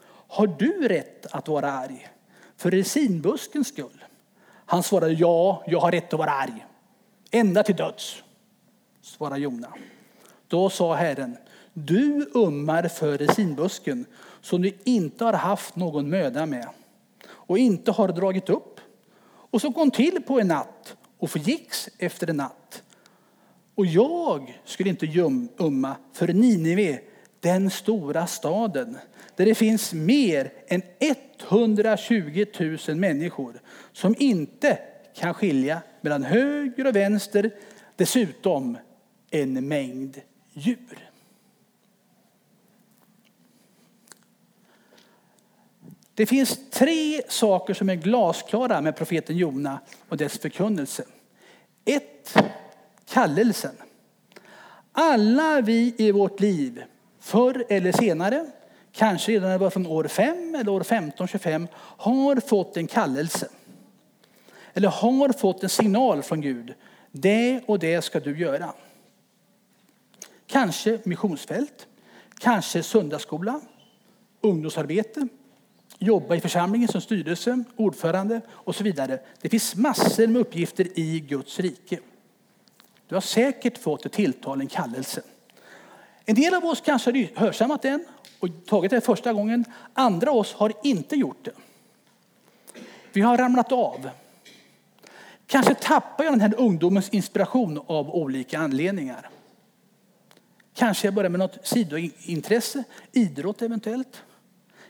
har 0.09 0.47
du 0.47 0.89
rätt 0.89 1.27
att 1.31 1.49
vara 1.49 1.73
arg 1.73 2.09
för 2.57 2.71
resinbuskens 2.71 3.69
skull? 3.69 4.05
Han 4.67 4.83
svarade, 4.83 5.13
ja, 5.13 5.65
jag 5.67 5.81
har 5.81 5.93
rätt 5.93 6.13
att 6.13 6.19
vara 6.19 6.31
arg, 6.31 6.67
ända 7.31 7.63
till 7.63 7.77
döds, 7.77 8.23
svarade 9.03 9.41
Jona. 9.41 9.69
Då 10.49 10.71
sa 10.71 10.95
Herren, 10.95 11.37
du 11.73 12.31
ummar 12.35 12.89
för 12.89 13.19
resinbusken 13.19 14.07
som 14.41 14.63
du 14.63 14.73
inte 14.85 15.25
har 15.25 15.33
haft 15.33 15.77
någon 15.77 16.11
möda 16.11 16.47
med 16.47 16.69
och 17.29 17.59
inte 17.59 17.93
har 17.93 18.09
dragit 18.09 18.49
upp. 18.49 18.81
Och 19.23 19.61
så 19.61 19.73
kom 19.73 19.91
till 19.91 20.23
på 20.23 20.41
en 20.41 20.49
natt 20.49 20.97
och 21.19 21.31
förgicks 21.31 21.89
efter 21.99 22.31
en 22.31 22.37
natt. 22.37 22.83
Och 23.81 23.87
jag 23.87 24.61
skulle 24.65 24.91
inte 24.91 25.07
umma 25.59 25.97
för 26.13 26.29
Ninive, 26.29 27.01
den 27.41 27.71
stora 27.71 28.27
staden 28.27 28.99
där 29.37 29.47
det 29.47 29.55
finns 29.55 29.93
mer 29.93 30.53
än 30.69 30.83
120 30.99 32.45
000 32.89 32.97
människor 32.97 33.61
som 33.93 34.15
inte 34.19 34.79
kan 35.15 35.35
skilja 35.35 35.83
mellan 36.01 36.23
höger 36.23 36.87
och 36.87 36.97
vänster, 36.97 37.51
dessutom 37.97 38.79
en 39.31 39.69
mängd 39.69 40.21
djur. 40.53 41.11
Det 46.15 46.27
finns 46.27 46.71
tre 46.71 47.23
saker 47.29 47.75
som 47.75 47.89
är 47.89 47.95
glasklara 47.95 48.81
med 48.81 48.97
profeten 48.97 49.37
Jona 49.37 49.81
och 50.09 50.17
dess 50.17 50.39
förkunnelse. 50.39 51.05
Ett, 51.85 52.37
kallelsen. 53.11 53.75
Alla 54.93 55.61
vi 55.61 55.95
i 55.99 56.13
vårt 56.13 56.41
liv, 56.41 56.83
förr 57.21 57.65
eller 57.69 57.93
senare, 57.93 58.47
kanske 58.93 59.33
redan 59.33 59.59
var 59.59 59.71
från 59.71 59.87
år 59.87 60.05
5 60.05 60.55
eller 60.55 60.73
år 60.73 60.83
15, 60.83 61.29
25, 61.29 61.69
har 61.77 62.41
fått 62.41 62.77
en 62.77 62.87
kallelse. 62.87 63.49
Eller 64.75 64.89
har 64.89 65.33
fått 65.33 65.63
en 65.63 65.69
signal 65.69 66.23
från 66.23 66.41
Gud. 66.41 66.75
Det 67.13 67.61
och 67.67 67.79
det 67.79 68.03
ska 68.03 68.21
du 68.21 68.39
göra. 68.39 68.73
Kanske 70.47 70.99
missionsfält, 71.05 71.87
kanske 72.39 72.83
söndagsskola, 72.83 73.61
ungdomsarbete, 74.41 75.29
jobba 75.99 76.35
i 76.35 76.41
församlingen 76.41 76.89
som 76.89 77.01
styrelse, 77.01 77.65
ordförande 77.77 78.41
och 78.49 78.75
så 78.75 78.85
vidare. 78.85 79.19
Det 79.41 79.49
finns 79.49 79.77
massor 79.77 80.27
med 80.27 80.41
uppgifter 80.41 80.99
i 80.99 81.21
Guds 81.21 81.61
rike. 81.61 81.99
Du 83.11 83.17
har 83.17 83.21
säkert 83.21 83.79
fått 83.79 84.07
ett 84.07 84.13
tilltal, 84.13 84.61
en 84.61 84.67
kallelse. 84.67 85.23
En 86.25 86.35
del 86.35 86.55
av 86.55 86.65
oss 86.65 86.81
kanske 86.81 87.11
har 87.11 87.41
hörsammat 87.41 87.83
den 87.83 88.05
och 88.41 88.49
tagit 88.67 88.91
det 88.91 89.01
första 89.01 89.33
gången. 89.33 89.65
Andra 89.95 90.31
av 90.31 90.37
oss 90.37 90.53
har 90.53 90.73
inte 90.83 91.17
gjort 91.17 91.45
det. 91.45 91.53
Vi 93.13 93.21
har 93.21 93.39
ramlat 93.39 93.73
av. 93.73 94.11
Kanske 95.47 95.75
tappar 95.75 96.25
jag 96.25 96.33
den 96.33 96.41
här 96.41 96.55
ungdomens 96.59 97.09
inspiration 97.09 97.81
av 97.87 98.15
olika 98.15 98.59
anledningar. 98.59 99.31
Kanske 100.75 101.07
jag 101.07 101.15
börjar 101.15 101.31
med 101.31 101.39
något 101.39 101.67
sidointresse, 101.67 102.85
idrott 103.13 103.63
eventuellt. 103.63 104.23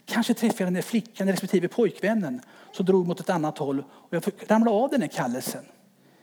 Kanske 0.04 0.34
träffar 0.34 0.56
jag 0.58 0.66
den 0.66 0.74
där 0.74 0.82
flickan 0.82 1.28
respektive 1.28 1.68
pojkvännen 1.68 2.40
som 2.72 2.86
drog 2.86 3.06
mot 3.06 3.20
ett 3.20 3.30
annat 3.30 3.58
håll 3.58 3.84
och 3.90 4.14
jag 4.14 4.24
fick 4.24 4.50
av 4.50 4.88
den 4.90 5.02
här 5.02 5.08
kallelsen. 5.08 5.64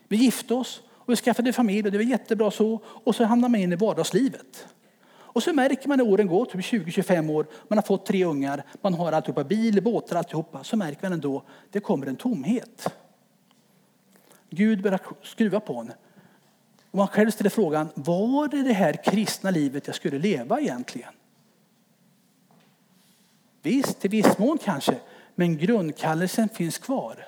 Vi 0.08 0.18
gifte 0.18 0.54
oss 0.54 0.82
och 1.08 1.12
vi 1.12 1.15
skaffade 1.15 1.54
familj 1.54 1.86
och 1.86 1.91
det 1.91 1.98
var 1.98 2.06
jättebra 2.06 2.52
så 2.52 2.80
och 2.86 3.15
så 3.15 3.24
hamnar 3.24 3.50
man 3.50 3.60
in 3.60 3.74
i 3.74 3.76
vardagslivet. 3.76 4.67
Och 5.10 5.43
så 5.43 5.54
märker 5.54 5.88
man 5.88 5.98
när 5.98 6.08
åren 6.08 6.28
går, 6.28 6.46
typ 6.46 6.62
20-25 6.62 7.32
år, 7.32 7.48
man 7.67 7.78
har 7.78 7.84
fått 7.84 8.06
tre 8.06 8.26
ungar, 8.26 8.63
man 8.82 8.93
har 8.93 9.12
alltihopa, 9.12 9.43
bil, 9.43 9.84
båtar, 9.84 10.15
alltihopa, 10.15 10.63
så 10.63 10.78
märker 10.78 11.04
man 11.04 11.13
ändå 11.13 11.43
det 11.72 11.80
kommer 11.80 12.08
en 12.08 12.15
tomhet. 12.15 12.93
Gud 14.50 14.82
börjar 14.82 15.00
skruva 15.24 15.60
på 15.60 15.80
en. 15.80 15.91
Och 16.91 16.98
man 16.98 17.08
själv 17.08 17.32
ställer 17.32 17.50
frågan, 17.50 17.89
var 17.93 18.48
det 18.48 18.63
det 18.63 18.74
här 18.74 19.04
kristna 19.04 19.52
livet 19.52 19.88
jag 19.88 19.96
skulle 19.96 20.20
leva 20.20 20.60
egentligen? 20.60 21.13
Visst, 23.62 24.00
till 24.00 24.10
viss 24.10 24.38
mån 24.38 24.58
kanske, 24.58 24.96
men 25.36 25.58
grundkallelsen 25.58 26.50
finns 26.50 26.78
kvar. 26.78 27.28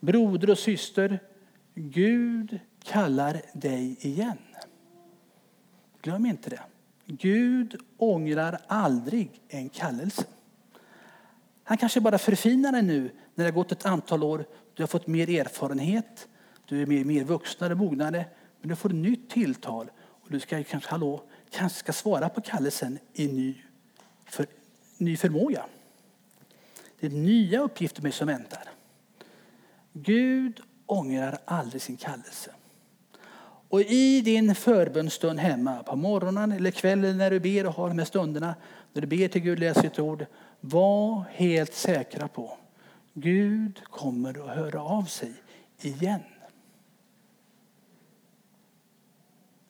Broder 0.00 0.50
och 0.50 0.58
syster, 0.58 1.18
Gud 1.78 2.58
kallar 2.84 3.42
dig 3.52 3.96
igen. 4.00 4.38
Glöm 6.02 6.26
inte 6.26 6.50
det. 6.50 6.60
Gud 7.06 7.80
ångrar 7.96 8.58
aldrig 8.66 9.40
en 9.48 9.68
kallelse. 9.68 10.24
Han 11.64 11.78
kanske 11.78 12.00
bara 12.00 12.18
förfinar 12.18 12.72
dig 12.72 12.82
nu 12.82 13.02
när 13.34 13.44
det 13.44 13.50
har 13.50 13.54
gått 13.54 13.72
ett 13.72 13.86
antal 13.86 14.22
år. 14.22 14.44
Du 14.74 14.82
har 14.82 14.88
fått 14.88 15.06
mer 15.06 15.30
erfarenhet, 15.40 16.28
du 16.64 16.82
är 16.82 16.86
mer, 16.86 17.04
mer 17.04 17.24
vuxnare, 17.24 17.74
mognare. 17.74 18.24
Men 18.60 18.68
du 18.68 18.76
får 18.76 18.88
ett 18.88 18.96
nytt 18.96 19.30
tilltal 19.30 19.90
och 19.98 20.30
du 20.30 20.40
ska 20.40 20.64
kanske, 20.64 20.90
hallå, 20.90 21.22
kanske 21.50 21.78
ska 21.78 21.92
svara 21.92 22.28
på 22.28 22.40
kallelsen 22.40 22.98
i 23.12 23.28
ny 23.28 23.62
för 24.24 24.46
ny 24.98 25.16
förmåga. 25.16 25.66
Det 27.00 27.06
är 27.06 27.10
nya 27.10 27.60
uppgifter 27.60 28.02
mig 28.02 28.12
som 28.12 28.26
väntar. 28.26 28.68
Gud 29.92 30.62
ångrar 30.86 31.38
aldrig 31.44 31.82
sin 31.82 31.96
kallelse. 31.96 32.50
Och 33.68 33.80
i 33.80 34.20
din 34.20 34.54
förbönstund 34.54 35.38
hemma 35.38 35.82
på 35.82 35.96
morgonen 35.96 36.52
eller 36.52 36.70
kvällen 36.70 37.18
när 37.18 37.30
du 37.30 37.40
ber 37.40 37.66
och 37.66 37.74
har 37.74 37.88
de 37.88 37.98
här 37.98 38.06
stunderna, 38.06 38.54
när 38.92 39.00
du 39.02 39.06
ber 39.06 39.28
till 39.28 39.42
Gud, 39.42 39.58
läs 39.58 39.80
sitt 39.80 39.98
ord, 39.98 40.26
var 40.60 41.24
helt 41.30 41.74
säkra 41.74 42.28
på 42.28 42.56
Gud 43.18 43.80
kommer 43.84 44.48
att 44.48 44.56
höra 44.56 44.82
av 44.82 45.04
sig 45.04 45.32
igen. 45.80 46.20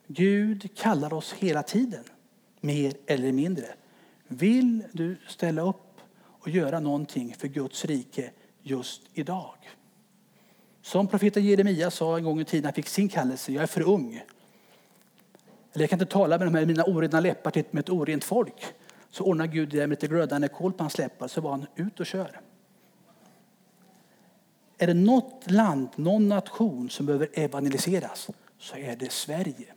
Gud 0.07 0.77
kallar 0.77 1.15
oss 1.15 1.33
hela 1.33 1.63
tiden, 1.63 2.05
mer 2.61 2.95
eller 3.07 3.33
mindre. 3.33 3.67
Vill 4.27 4.85
du 4.93 5.17
ställa 5.29 5.63
upp 5.63 6.01
och 6.19 6.51
göra 6.51 6.81
någonting 6.81 7.35
för 7.35 7.49
Guds 7.49 7.85
rike 7.85 8.31
just 8.63 9.03
idag? 9.15 9.57
Som 10.87 11.07
profeten 11.07 11.45
Jeremia 11.45 11.91
sa 11.91 12.17
en 12.17 12.25
gång 12.25 12.41
i 12.41 12.45
tiden, 12.45 12.63
när 12.63 12.69
han 12.69 12.75
fick 12.75 12.89
sin 12.89 13.09
kallelse, 13.09 13.53
jag 13.53 13.63
är 13.63 13.67
för 13.67 13.83
ung. 13.83 14.23
Eller 15.73 15.83
jag 15.83 15.91
kan 15.91 16.01
inte 16.01 16.13
tala 16.13 16.39
med 16.39 16.47
de 16.47 16.55
här 16.55 16.67
mina 16.67 16.85
orena 16.85 17.21
läppar 17.21 17.51
till 17.51 17.65
ett 17.73 17.89
orent 17.89 18.25
folk. 18.25 18.65
Så 19.11 19.25
ordnar 19.25 19.47
Gud 19.47 19.69
det 19.69 19.79
med 19.79 19.91
lite 19.91 20.07
glödande 20.07 20.49
kol 20.49 20.73
på 20.73 20.83
hans 20.83 20.99
läppar, 20.99 21.29
så 21.29 21.41
var 21.41 21.51
han 21.51 21.67
ut 21.77 22.01
och 22.01 22.07
kör. 22.07 22.41
Är 24.79 24.87
det 24.87 24.95
något 24.95 25.51
land, 25.51 25.89
någon 25.97 26.29
nation 26.29 26.91
som 26.91 27.07
behöver 27.07 27.29
evangeliseras 27.33 28.31
så 28.59 28.77
är 28.77 28.97
det 28.97 29.13
Sverige. 29.13 29.75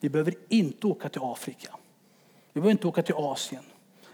Vi 0.00 0.08
behöver 0.08 0.34
inte 0.48 0.86
åka 0.86 1.08
till 1.08 1.22
Afrika. 1.24 1.76
Vi 2.52 2.60
behöver 2.60 2.70
inte 2.72 2.86
åka 2.86 3.02
till 3.02 3.14
Asien 3.14 3.64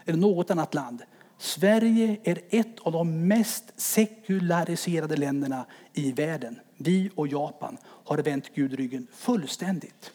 eller 0.05 0.19
något 0.19 0.51
annat 0.51 0.73
land. 0.73 1.01
Sverige 1.41 2.17
är 2.23 2.39
ett 2.49 2.79
av 2.79 2.91
de 2.91 3.27
mest 3.27 3.63
sekulariserade 3.75 5.17
länderna 5.17 5.65
i 5.93 6.11
världen. 6.11 6.59
Vi 6.77 7.09
och 7.15 7.27
Japan 7.27 7.77
har 7.83 8.17
vänt 8.17 8.55
Gud 8.55 8.73
ryggen 8.73 9.07
fullständigt. 9.13 10.11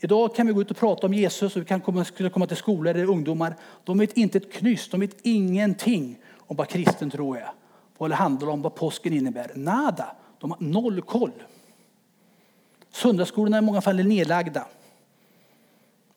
Idag 0.00 0.34
kan 0.34 0.46
vi 0.46 0.52
gå 0.52 0.60
ut 0.60 0.70
och 0.70 0.76
prata 0.76 1.06
om 1.06 1.14
Jesus 1.14 1.56
och 1.56 1.62
vi 1.62 1.66
kan 1.66 1.80
komma, 1.80 2.04
skulle 2.04 2.30
komma 2.30 2.46
till 2.46 2.56
skolor 2.56 2.94
eller 2.94 3.10
ungdomar. 3.10 3.56
De 3.84 3.98
vet 3.98 4.16
inte 4.16 4.38
ett 4.38 4.52
knyst, 4.52 4.90
de 4.90 5.00
vet 5.00 5.16
ingenting 5.22 6.18
om 6.38 6.56
vad 6.56 6.68
kristen 6.68 7.10
tro 7.10 7.34
är. 7.34 7.50
Vad 7.98 8.10
det 8.10 8.14
handlar 8.14 8.48
om, 8.48 8.62
vad 8.62 8.74
påsken 8.74 9.12
innebär. 9.12 9.50
Nada. 9.54 10.16
De 10.40 10.50
har 10.50 10.58
noll 10.60 11.02
koll. 11.02 11.32
Söndagsskolorna 12.92 13.56
är 13.56 13.62
i 13.62 13.64
många 13.64 13.80
fall 13.80 13.96
nedlagda. 13.96 14.66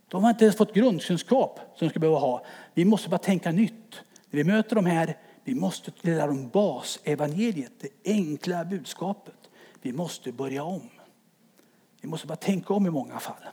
De 0.07 0.23
har 0.23 0.29
inte 0.29 0.45
ens 0.45 0.57
fått 0.57 0.73
grundkunskap 0.73 1.59
som 1.75 1.87
de 1.87 1.89
ska 1.89 1.99
behöva 1.99 2.19
ha. 2.19 2.45
Vi 2.73 2.85
måste 2.85 3.09
bara 3.09 3.17
tänka 3.17 3.51
nytt. 3.51 4.01
När 4.29 4.37
vi 4.37 4.43
möter 4.43 4.75
de 4.75 4.85
här, 4.85 5.17
vi 5.43 5.55
måste 5.55 5.91
lära 6.01 6.27
dem 6.27 6.49
basevangeliet, 6.49 7.71
det 7.79 8.11
enkla 8.11 8.65
budskapet. 8.65 9.49
Vi 9.81 9.93
måste 9.93 10.31
börja 10.31 10.63
om. 10.63 10.89
Vi 12.01 12.07
måste 12.07 12.27
bara 12.27 12.35
tänka 12.35 12.73
om 12.73 12.87
i 12.87 12.89
många 12.89 13.19
fall. 13.19 13.43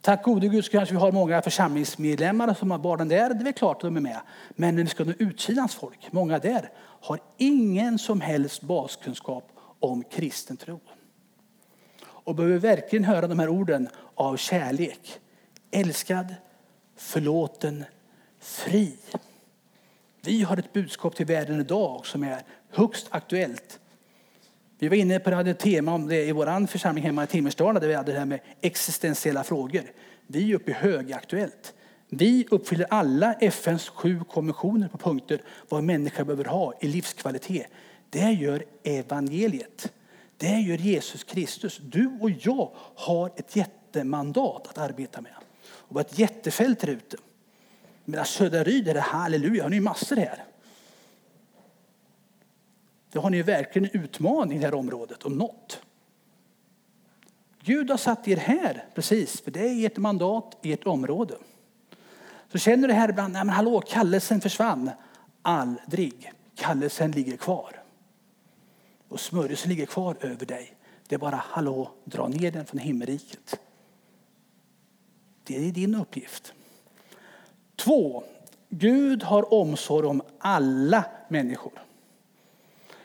Tack 0.00 0.22
gode 0.22 0.48
Gud 0.48 0.64
så 0.64 0.70
kanske 0.70 0.94
vi 0.94 1.00
har 1.00 1.12
många 1.12 1.42
församlingsmedlemmar 1.42 2.54
som 2.54 2.70
har 2.70 2.78
barnen 2.78 3.08
där. 3.08 3.34
Det 3.34 3.50
är 3.50 3.52
klart 3.52 3.76
att 3.76 3.80
de 3.80 3.96
är 3.96 4.00
med. 4.00 4.20
Men 4.50 4.76
när 4.76 4.82
vi 4.82 4.88
ska 4.88 5.04
nå 5.04 5.12
utsidans 5.18 5.74
folk, 5.74 6.12
många 6.12 6.38
där, 6.38 6.70
har 6.78 7.20
ingen 7.36 7.98
som 7.98 8.20
helst 8.20 8.62
baskunskap 8.62 9.48
om 9.80 10.02
kristen 10.02 10.56
tro. 10.56 10.80
Och 12.26 12.34
behöver 12.34 12.58
verkligen 12.58 13.04
höra 13.04 13.26
de 13.26 13.38
här 13.38 13.48
orden 13.48 13.88
av 14.14 14.36
kärlek. 14.36 15.18
Älskad, 15.70 16.34
förlåten, 16.96 17.84
fri. 18.40 18.96
Vi 20.22 20.42
har 20.42 20.56
ett 20.56 20.72
budskap 20.72 21.16
till 21.16 21.26
världen 21.26 21.60
idag 21.60 22.06
som 22.06 22.22
är 22.22 22.42
högst 22.70 23.06
aktuellt. 23.10 23.80
Vi 24.78 24.88
var 24.88 24.96
inne 24.96 25.18
på 25.18 25.30
det, 25.30 25.36
hade 25.36 25.50
ett 25.50 25.58
tema 25.58 25.94
om 25.94 26.06
det 26.08 26.24
i 26.24 26.32
vår 26.32 26.66
församling 26.66 27.04
hemma 27.04 27.24
i 27.24 27.26
Timmersdala 27.26 27.80
där 27.80 27.88
vi 27.88 27.94
hade 27.94 28.12
det 28.12 28.18
här 28.18 28.26
med 28.26 28.40
existentiella 28.60 29.44
frågor. 29.44 29.82
Vi 30.26 30.50
är 30.50 30.54
uppe 30.54 30.70
i 30.70 30.74
högaktuellt. 30.74 31.74
Vi 32.08 32.46
uppfyller 32.50 32.86
alla 32.90 33.32
FNs 33.32 33.88
sju 33.88 34.20
konventioner 34.30 34.88
på 34.88 34.98
punkter 34.98 35.42
vad 35.68 35.80
en 35.80 35.86
människa 35.86 36.24
behöver 36.24 36.44
ha 36.44 36.74
i 36.80 36.88
livskvalitet. 36.88 37.66
Det 38.10 38.30
gör 38.30 38.64
evangeliet. 38.84 39.92
Det 40.36 40.60
gör 40.60 40.78
Jesus 40.78 41.24
Kristus. 41.24 41.80
Du 41.82 42.18
och 42.20 42.30
jag 42.30 42.70
har 42.94 43.32
ett 43.36 43.56
jättemandat 43.56 44.66
att 44.66 44.78
arbeta 44.78 45.20
med. 45.20 45.32
Och 45.66 46.00
ett 46.00 46.18
jättefält 46.18 46.80
där 46.80 46.88
ute. 46.88 47.16
Medan 48.04 48.26
Södra 48.26 48.64
Ryd 48.64 48.88
är 48.88 48.94
det 48.94 49.00
halleluja, 49.00 49.62
har 49.62 49.70
ni 49.70 49.80
massor 49.80 50.16
här. 50.16 50.44
Då 53.12 53.20
har 53.20 53.30
ni 53.30 53.42
verkligen 53.42 53.90
en 53.92 54.00
utmaning 54.02 54.58
i 54.58 54.60
det 54.60 54.66
här 54.66 54.74
området 54.74 55.22
om 55.22 55.32
något. 55.32 55.80
Gud 57.62 57.90
har 57.90 57.96
satt 57.96 58.28
er 58.28 58.36
här, 58.36 58.84
precis, 58.94 59.40
för 59.40 59.50
det 59.50 59.60
är 59.60 59.86
ert 59.86 59.96
mandat 59.96 60.58
i 60.62 60.72
ert 60.72 60.86
område. 60.86 61.34
Så 62.52 62.58
känner 62.58 62.88
du 62.88 62.94
här 62.94 63.08
ibland, 63.08 63.32
nej 63.32 63.44
men 63.44 63.54
hallå, 63.54 63.80
kallelsen 63.80 64.40
försvann. 64.40 64.90
Aldrig. 65.42 66.32
Kallelsen 66.54 67.10
ligger 67.10 67.36
kvar. 67.36 67.82
Och 69.08 69.20
smörjelsen 69.20 69.68
ligger 69.68 69.86
kvar 69.86 70.16
över 70.20 70.46
dig. 70.46 70.74
Det 71.08 71.14
är 71.14 71.18
bara, 71.18 71.36
hallå, 71.36 71.90
dra 72.04 72.28
ner 72.28 72.50
den 72.50 72.66
från 72.66 72.78
himmelriket. 72.78 73.60
Det 75.44 75.68
är 75.68 75.72
din 75.72 75.94
uppgift. 75.94 76.52
Två, 77.76 78.24
Gud 78.68 79.22
har 79.22 79.54
omsorg 79.54 80.06
om 80.06 80.22
alla 80.38 81.04
människor. 81.28 81.72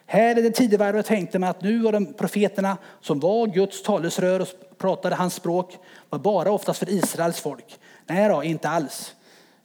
Här 0.05 0.35
är 0.35 0.41
det 0.41 0.51
tidevarv 0.51 1.01
tänkte 1.01 1.39
man 1.39 1.49
att 1.49 1.61
nu 1.61 1.79
var 1.79 1.91
de 1.91 2.13
profeterna 2.13 2.77
som 3.01 3.19
var 3.19 3.47
Guds 3.47 3.83
talesrör 3.83 4.39
och 4.39 4.47
pratade 4.77 5.15
hans 5.15 5.33
språk 5.33 5.77
var 6.09 6.19
bara 6.19 6.51
oftast 6.51 6.79
för 6.79 6.89
Israels 6.89 7.39
folk. 7.39 7.79
Nej 8.05 8.29
då, 8.29 8.43
inte 8.43 8.69
alls. 8.69 9.15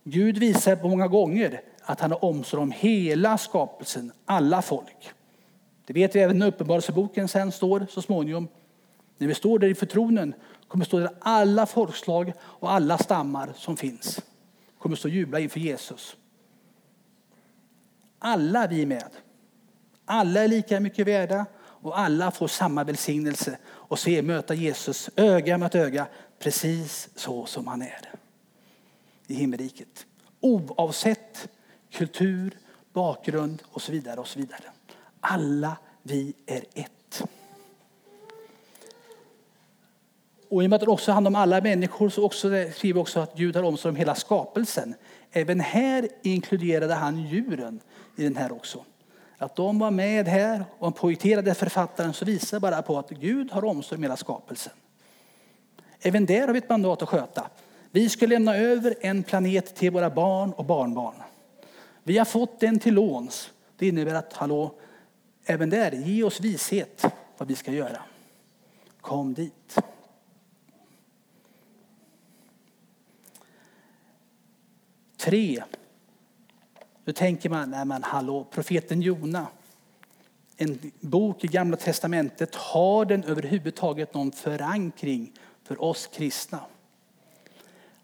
Gud 0.04 0.38
visar 0.38 0.76
på 0.76 0.88
många 0.88 1.08
gånger 1.08 1.60
att 1.82 2.00
han 2.00 2.10
har 2.10 2.24
omsorg 2.24 2.62
om 2.62 2.70
hela 2.70 3.38
skapelsen, 3.38 4.12
alla 4.24 4.62
folk. 4.62 5.12
Det 5.86 5.92
vet 5.92 6.16
vi 6.16 6.20
även 6.20 6.38
när 6.38 6.46
Uppenbarelseboken 6.46 7.28
sen 7.28 7.52
står 7.52 7.86
så 7.90 8.02
småningom. 8.02 8.48
När 9.18 9.28
vi 9.28 9.34
står 9.34 9.58
där 9.58 9.68
inför 9.68 9.86
tronen 9.86 10.34
kommer 10.68 10.84
stå 10.84 10.98
där 10.98 11.10
alla 11.20 11.66
folkslag 11.66 12.32
och 12.40 12.72
alla 12.72 12.98
stammar 12.98 13.52
som 13.56 13.76
finns 13.76 14.20
kommer 14.78 14.96
stå 14.96 15.08
och 15.08 15.14
jubla 15.14 15.40
inför 15.40 15.60
Jesus. 15.60 16.16
Alla 18.18 18.66
vi 18.66 18.82
är 18.82 18.86
med. 18.86 19.10
Alla 20.04 20.40
är 20.40 20.48
lika 20.48 20.80
mycket 20.80 21.06
värda 21.06 21.46
och 21.58 21.98
alla 21.98 22.30
får 22.30 22.48
samma 22.48 22.84
välsignelse 22.84 23.58
och 23.66 23.98
se 23.98 24.22
möta 24.22 24.54
Jesus 24.54 25.10
öga 25.16 25.58
mot 25.58 25.74
öga 25.74 26.06
precis 26.38 27.08
så 27.14 27.46
som 27.46 27.66
han 27.66 27.82
är 27.82 28.00
i 29.26 29.34
himmelriket. 29.34 30.06
Oavsett 30.40 31.48
kultur, 31.90 32.58
bakgrund 32.92 33.62
och 33.66 33.82
så 33.82 33.92
vidare. 33.92 34.20
och 34.20 34.28
så 34.28 34.38
vidare. 34.38 34.64
Alla 35.20 35.76
vi 36.02 36.34
är 36.46 36.64
ett. 36.74 37.22
Och 40.48 40.62
i 40.62 40.66
och 40.66 40.70
med 40.70 40.76
att 40.76 40.80
det 40.80 40.90
också 40.90 41.12
handlar 41.12 41.30
om 41.30 41.36
alla 41.36 41.60
människor 41.60 42.08
så 42.08 42.24
också 42.24 42.50
skriver 42.74 43.00
också 43.00 43.20
att 43.20 43.36
Gud 43.36 43.56
har 43.56 43.62
omsorg 43.62 43.90
om 43.90 43.96
hela 43.96 44.14
skapelsen. 44.14 44.94
Även 45.32 45.60
här 45.60 46.08
inkluderade 46.22 46.94
han 46.94 47.22
djuren 47.22 47.80
i 48.16 48.22
den 48.22 48.36
här 48.36 48.52
också. 48.52 48.84
Att 49.38 49.56
de 49.56 49.78
var 49.78 49.90
med 49.90 50.28
här 50.28 50.64
och 50.78 50.96
poängterade 50.96 51.54
författaren 51.54 52.12
så 52.12 52.24
visar 52.24 52.60
bara 52.60 52.82
på 52.82 52.98
att 52.98 53.10
Gud 53.10 53.52
har 53.52 53.64
omsorg 53.64 53.96
om 53.96 54.02
hela 54.02 54.16
skapelsen. 54.16 54.72
Även 56.00 56.26
där 56.26 56.46
har 56.46 56.52
vi 56.52 56.58
ett 56.58 56.68
mandat 56.68 57.02
att 57.02 57.08
sköta. 57.08 57.50
Vi 57.90 58.08
ska 58.08 58.26
lämna 58.26 58.56
över 58.56 58.94
en 59.00 59.22
planet 59.22 59.74
till 59.74 59.90
våra 59.90 60.10
barn 60.10 60.52
och 60.52 60.64
barnbarn. 60.64 61.14
Vi 62.02 62.18
har 62.18 62.24
fått 62.24 62.60
den 62.60 62.78
till 62.78 62.94
låns. 62.94 63.50
Det 63.76 63.88
innebär 63.88 64.14
att, 64.14 64.32
hallå, 64.32 64.74
även 65.46 65.70
där, 65.70 65.92
ge 65.92 66.22
oss 66.22 66.40
vishet 66.40 67.04
vad 67.38 67.48
vi 67.48 67.54
ska 67.54 67.72
göra. 67.72 68.02
Kom 69.00 69.34
dit. 69.34 69.78
Tre. 75.16 75.62
Då 77.04 77.12
tänker 77.12 77.50
man, 77.50 77.70
nej 77.70 77.84
men 77.84 78.02
hallå, 78.02 78.44
profeten 78.50 79.02
Jona. 79.02 79.46
En 80.56 80.92
bok 81.00 81.44
i 81.44 81.46
Gamla 81.46 81.76
Testamentet, 81.76 82.54
har 82.54 83.04
den 83.04 83.24
överhuvudtaget 83.24 84.14
någon 84.14 84.32
förankring 84.32 85.32
för 85.62 85.82
oss 85.82 86.06
kristna? 86.06 86.60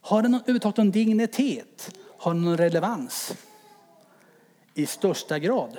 Har 0.00 0.22
den 0.22 0.35
överhuvudtaget 0.35 0.76
någon 0.76 0.90
dignitet? 0.90 1.98
Har 2.18 2.35
den 2.35 2.44
någon 2.44 2.57
relevans? 2.57 3.35
I 4.74 4.87
största 4.87 5.38
grad. 5.38 5.78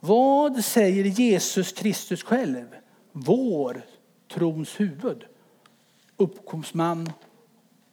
Vad 0.00 0.64
säger 0.64 1.04
Jesus 1.04 1.72
Kristus 1.72 2.22
själv? 2.22 2.76
Vår 3.12 3.82
trons 4.28 4.80
huvud, 4.80 5.24
uppkomstman 6.16 7.12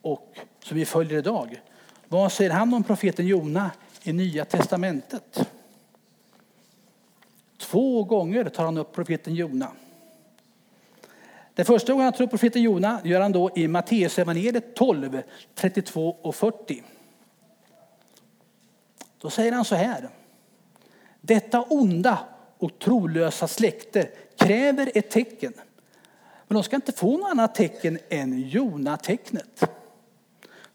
och 0.02 0.38
som 0.62 0.76
vi 0.76 0.84
följer 0.84 1.18
idag. 1.18 1.62
Vad 2.08 2.32
säger 2.32 2.50
han 2.50 2.74
om 2.74 2.84
profeten 2.84 3.26
Jona 3.26 3.70
i 4.02 4.12
Nya 4.12 4.44
Testamentet? 4.44 5.48
Två 7.58 8.04
gånger 8.04 8.44
tar 8.44 8.64
han 8.64 8.78
upp 8.78 8.92
profeten 8.92 9.34
Jona. 9.34 9.72
Den 11.54 11.64
första 11.64 11.92
gången 11.92 12.04
han 12.04 12.12
tar 12.12 12.24
upp 12.24 12.30
profeten 12.30 12.62
Jona 12.62 13.00
gör 13.04 13.20
han 13.20 13.32
då 13.32 13.50
i 13.56 13.68
Matteus 13.68 14.18
evangeliet 14.18 14.74
12, 14.76 15.22
32 15.54 16.16
och 16.22 16.34
40. 16.34 16.82
Då 19.20 19.30
säger 19.30 19.52
han 19.52 19.64
så 19.64 19.74
här. 19.74 20.08
Detta 21.26 21.62
onda 21.62 22.18
och 22.58 22.78
trolösa 22.78 23.48
släkte 23.48 24.08
kräver 24.36 24.90
ett 24.94 25.10
tecken. 25.10 25.52
Men 26.48 26.54
de 26.54 26.62
ska 26.62 26.76
inte 26.76 26.92
få 26.92 27.16
något 27.16 27.30
annat 27.30 27.54
tecken 27.54 27.98
än 28.08 28.48
Jona-tecknet. 28.48 29.64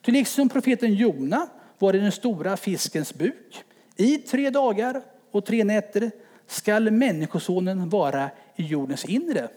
Ty 0.01 0.11
liksom 0.11 0.49
profeten 0.49 0.93
Jona 0.93 1.47
var 1.79 1.93
i 1.95 1.99
den 1.99 2.11
stora 2.11 2.57
fiskens 2.57 3.13
buk 3.13 3.63
i 3.95 4.17
tre 4.17 4.49
dagar 4.49 5.01
och 5.31 5.45
tre 5.45 5.63
nätter 5.63 6.11
skall 6.47 6.91
människosonen 6.91 7.89
vara 7.89 8.29
i 8.55 8.63
jordens 8.63 9.05
inre 9.05 9.49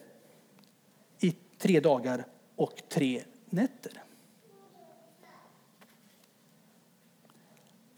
i 1.21 1.35
tre 1.59 1.81
dagar 1.81 2.25
och 2.57 2.83
tre 2.89 3.23
nätter. 3.51 3.93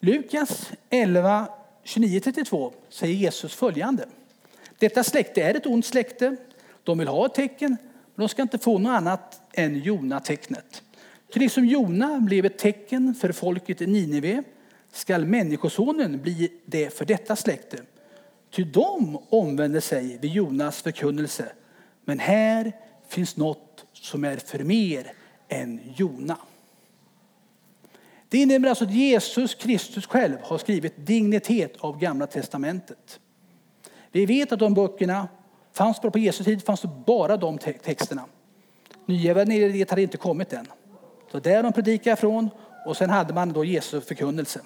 Lukas 0.00 0.72
11, 0.90 1.48
29-32 1.86 2.72
säger 2.88 3.14
Jesus 3.14 3.54
följande. 3.54 4.06
Detta 4.78 5.04
släkte 5.04 5.42
är 5.42 5.54
ett 5.54 5.66
ont 5.66 5.86
släkte. 5.86 6.36
De 6.84 6.98
vill 6.98 7.08
ha 7.08 7.26
ett 7.26 7.34
tecken, 7.34 7.76
men 8.14 8.22
de 8.22 8.28
ska 8.28 8.42
inte 8.42 8.58
få 8.58 8.78
något 8.78 8.90
annat 8.90 9.40
än 9.52 9.78
Jona-tecknet. 9.78 10.82
Till 11.32 11.42
liksom 11.42 11.66
Jona 11.66 12.20
blev 12.20 12.46
ett 12.46 12.58
tecken 12.58 13.14
för 13.14 13.32
folket 13.32 13.80
i 13.82 13.86
Nineve 13.86 14.42
skall 14.92 15.24
Människosonen 15.24 16.22
bli 16.22 16.52
det 16.64 16.90
för 16.90 17.04
detta 17.04 17.36
släkte. 17.36 17.78
Ty 18.50 18.64
de 18.64 19.18
omvände 19.28 19.80
sig 19.80 20.18
vid 20.18 20.30
Jonas 20.30 20.82
förkunnelse. 20.82 21.52
Men 22.04 22.18
här 22.18 22.72
finns 23.08 23.36
något 23.36 23.84
som 23.92 24.24
är 24.24 24.36
för 24.36 24.58
mer 24.58 25.12
än 25.48 25.80
Jona. 25.96 26.36
Det 28.36 28.40
innebär 28.40 28.68
alltså 28.68 28.84
att 28.84 28.90
Jesus 28.90 29.54
Kristus 29.54 30.06
själv 30.06 30.36
har 30.42 30.58
skrivit 30.58 31.06
dignitet 31.06 31.76
av 31.80 31.98
Gamla 31.98 32.26
Testamentet. 32.26 33.20
Vi 34.12 34.26
vet 34.26 34.52
att 34.52 34.58
de 34.58 34.74
böckerna 34.74 35.28
fanns 35.72 36.02
bara 36.02 36.10
på 36.10 36.18
Jesu 36.18 36.44
tid, 36.44 36.64
fanns 36.64 36.82
bara 37.06 37.36
de 37.36 37.58
texterna. 37.58 38.24
Nya 39.06 39.30
evangeliet 39.30 39.90
hade 39.90 40.02
inte 40.02 40.16
kommit 40.16 40.52
än. 40.52 40.66
Så 41.32 41.38
där 41.38 41.62
de 41.62 41.72
predikade 41.72 42.14
ifrån 42.14 42.50
och 42.86 42.96
sen 42.96 43.10
hade 43.10 43.34
man 43.34 43.52
då 43.52 43.64
Jesu 43.64 44.00
förkunnelse. 44.00 44.60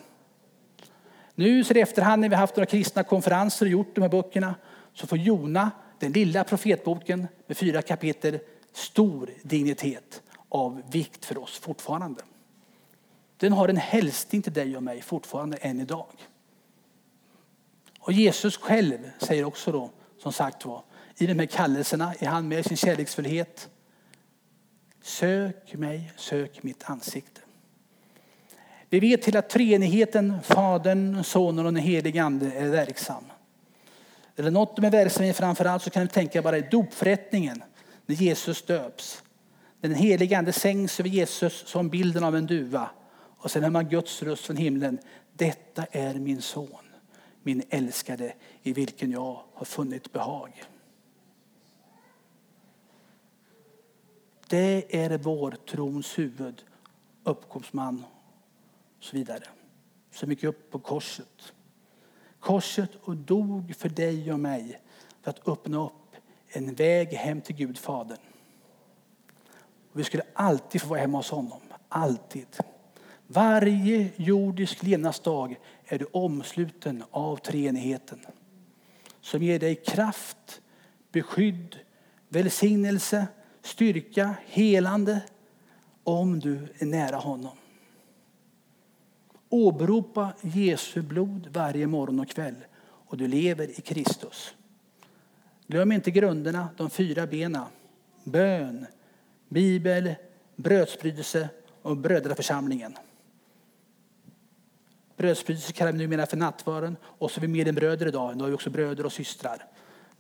Nu 1.34 1.64
så 1.64 1.74
i 1.74 1.80
efterhand 1.80 2.20
när 2.20 2.28
vi 2.28 2.34
haft 2.34 2.56
några 2.56 2.66
kristna 2.66 3.02
konferenser 3.02 3.66
och 3.66 3.72
gjort 3.72 3.94
de 3.94 4.00
här 4.00 4.08
böckerna 4.08 4.54
så 4.94 5.06
får 5.06 5.18
Jona, 5.18 5.70
den 5.98 6.12
lilla 6.12 6.44
profetboken 6.44 7.28
med 7.46 7.56
fyra 7.56 7.82
kapitel, 7.82 8.38
stor 8.72 9.30
dignitet 9.42 10.22
av 10.48 10.82
vikt 10.90 11.24
för 11.24 11.38
oss 11.38 11.58
fortfarande. 11.58 12.22
Den 13.40 13.52
har 13.52 13.68
en 13.68 13.76
hälsning 13.76 14.42
till 14.42 14.52
dig 14.52 14.76
och 14.76 14.82
mig 14.82 15.02
fortfarande 15.02 15.56
än 15.56 15.80
idag. 15.80 16.06
Och 18.00 18.12
Jesus 18.12 18.56
själv 18.56 19.10
säger 19.18 19.44
också 19.44 19.72
då, 19.72 19.90
som 20.22 20.32
sagt 20.32 20.64
var, 20.64 20.82
i 21.16 21.26
de 21.26 21.38
här 21.38 21.46
kallelserna 21.46 22.14
är 22.18 22.26
han 22.26 22.48
med 22.48 22.66
sin 22.66 22.76
kärleksfullhet. 22.76 23.68
Sök 25.02 25.74
mig, 25.74 26.12
sök 26.16 26.62
mitt 26.62 26.90
ansikte. 26.90 27.40
Vi 28.88 29.00
vet 29.00 29.22
till 29.22 29.36
att 29.36 29.50
treenigheten, 29.50 30.42
Fadern, 30.42 31.24
Sonen 31.24 31.66
och 31.66 31.72
den 31.72 31.82
helige 31.82 32.22
Ande 32.22 32.52
är 32.52 32.68
verksam. 32.68 33.24
Eller 34.36 34.50
något 34.50 34.76
de 34.76 34.84
är 34.84 34.90
verksamma 34.90 35.28
i 35.28 35.32
framförallt 35.32 35.82
så 35.82 35.90
kan 35.90 36.02
vi 36.02 36.08
tänka 36.08 36.42
bara 36.42 36.58
i 36.58 36.68
dopförrättningen 36.70 37.62
när 38.06 38.16
Jesus 38.16 38.62
döps. 38.62 39.22
Den 39.80 39.94
helige 39.94 40.38
Ande 40.38 40.52
sänks 40.52 41.00
över 41.00 41.10
Jesus 41.10 41.68
som 41.68 41.88
bilden 41.88 42.24
av 42.24 42.36
en 42.36 42.46
duva. 42.46 42.90
Och 43.40 43.50
sen 43.50 43.62
hör 43.62 43.70
man 43.70 43.88
Guds 43.88 44.22
röst 44.22 44.44
från 44.44 44.56
himlen. 44.56 44.98
Detta 45.32 45.84
är 45.84 46.14
min 46.14 46.42
son, 46.42 46.84
min 47.42 47.62
älskade 47.70 48.34
i 48.62 48.72
vilken 48.72 49.10
jag 49.10 49.42
har 49.54 49.64
funnit 49.64 50.12
behag. 50.12 50.64
Det 54.48 54.96
är 54.96 55.18
vår 55.18 55.50
trons 55.50 56.18
huvud, 56.18 56.64
uppkomstman 57.24 58.04
och 58.98 59.04
så 59.04 59.16
vidare. 59.16 59.44
Som 60.10 60.30
gick 60.30 60.44
upp 60.44 60.70
på 60.70 60.78
korset. 60.78 61.52
Korset 62.40 62.90
och 63.02 63.16
dog 63.16 63.76
för 63.76 63.88
dig 63.88 64.32
och 64.32 64.40
mig 64.40 64.80
för 65.22 65.30
att 65.30 65.48
öppna 65.48 65.84
upp 65.84 66.16
en 66.48 66.74
väg 66.74 67.08
hem 67.08 67.40
till 67.40 67.56
Gud 67.56 67.78
Fadern. 67.78 68.18
Vi 69.92 70.04
skulle 70.04 70.22
alltid 70.34 70.80
få 70.80 70.88
vara 70.88 71.00
hemma 71.00 71.18
hos 71.18 71.30
honom. 71.30 71.60
Alltid. 71.88 72.46
Varje 73.32 74.08
jordisk 74.16 74.82
levnadsdag 74.82 75.58
är 75.84 75.98
du 75.98 76.04
omsluten 76.12 77.04
av 77.10 77.36
treenigheten. 77.36 78.20
Som 79.20 79.42
ger 79.42 79.58
dig 79.58 79.74
kraft, 79.74 80.60
beskydd, 81.12 81.76
välsignelse, 82.28 83.26
styrka, 83.62 84.34
helande 84.46 85.20
om 86.04 86.40
du 86.40 86.68
är 86.78 86.86
nära 86.86 87.16
honom. 87.16 87.56
Åberopa 89.48 90.32
Jesu 90.40 91.02
blod 91.02 91.48
varje 91.52 91.86
morgon 91.86 92.20
och 92.20 92.28
kväll 92.28 92.56
och 92.80 93.16
du 93.16 93.28
lever 93.28 93.78
i 93.78 93.82
Kristus. 93.82 94.54
Glöm 95.66 95.92
inte 95.92 96.10
grunderna, 96.10 96.68
de 96.76 96.90
fyra 96.90 97.26
benen. 97.26 97.66
Bön, 98.24 98.86
bibel, 99.48 100.14
brödsprydelse 100.56 101.48
och 101.82 101.96
brödraförsamlingen. 101.96 102.96
Brödsprydelse 105.20 105.72
kallar 105.72 105.92
vi 105.92 105.98
numera 105.98 106.26
för 106.26 106.36
nattvarden 106.36 106.96
och 107.02 107.30
så 107.30 107.38
är 107.38 107.42
vi 107.42 107.48
mer 107.48 107.68
än 107.68 107.74
bröder 107.74 108.08
idag. 108.08 108.36
Nu 108.36 108.42
har 108.42 108.48
vi 108.48 108.56
också 108.56 108.70
bröder 108.70 109.06
och 109.06 109.12
systrar. 109.12 109.66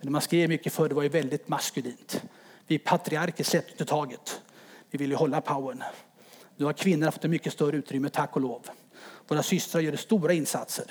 Men 0.00 0.12
man 0.12 0.20
skrev 0.20 0.48
mycket 0.48 0.72
förr, 0.72 0.90
var 0.90 1.02
ju 1.02 1.08
väldigt 1.08 1.48
maskulint. 1.48 2.22
Vi 2.66 2.78
patriarker 2.78 3.44
släppte 3.44 3.72
inte 3.72 3.84
taget. 3.84 4.40
Vi 4.90 4.98
ville 4.98 5.16
hålla 5.16 5.40
powern. 5.40 5.82
Nu 6.56 6.64
har 6.64 6.72
kvinnorna 6.72 7.12
fått 7.12 7.24
ett 7.24 7.30
mycket 7.30 7.52
större 7.52 7.76
utrymme, 7.76 8.08
tack 8.08 8.36
och 8.36 8.42
lov. 8.42 8.66
Våra 9.28 9.42
systrar 9.42 9.80
gör 9.80 9.96
stora 9.96 10.32
insatser. 10.32 10.84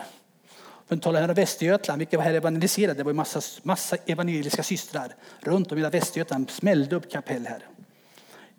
För 0.87 0.95
att 0.95 1.01
tala 1.01 1.25
om 1.25 1.33
Västergötland, 1.33 1.99
vilka 1.99 2.17
var 2.17 2.23
här 2.23 2.33
evangeliserade? 2.33 2.99
Det 2.99 3.03
var 3.03 3.11
en 3.11 3.15
massa, 3.15 3.41
massa 3.63 3.97
evangeliska 4.05 4.63
systrar 4.63 5.15
runt 5.39 5.71
om 5.71 5.77
i 5.77 5.81
hela 5.81 5.89
Västergötland. 5.89 6.49
smällde 6.49 6.95
upp 6.95 7.11
kapell 7.11 7.45
här. 7.47 7.67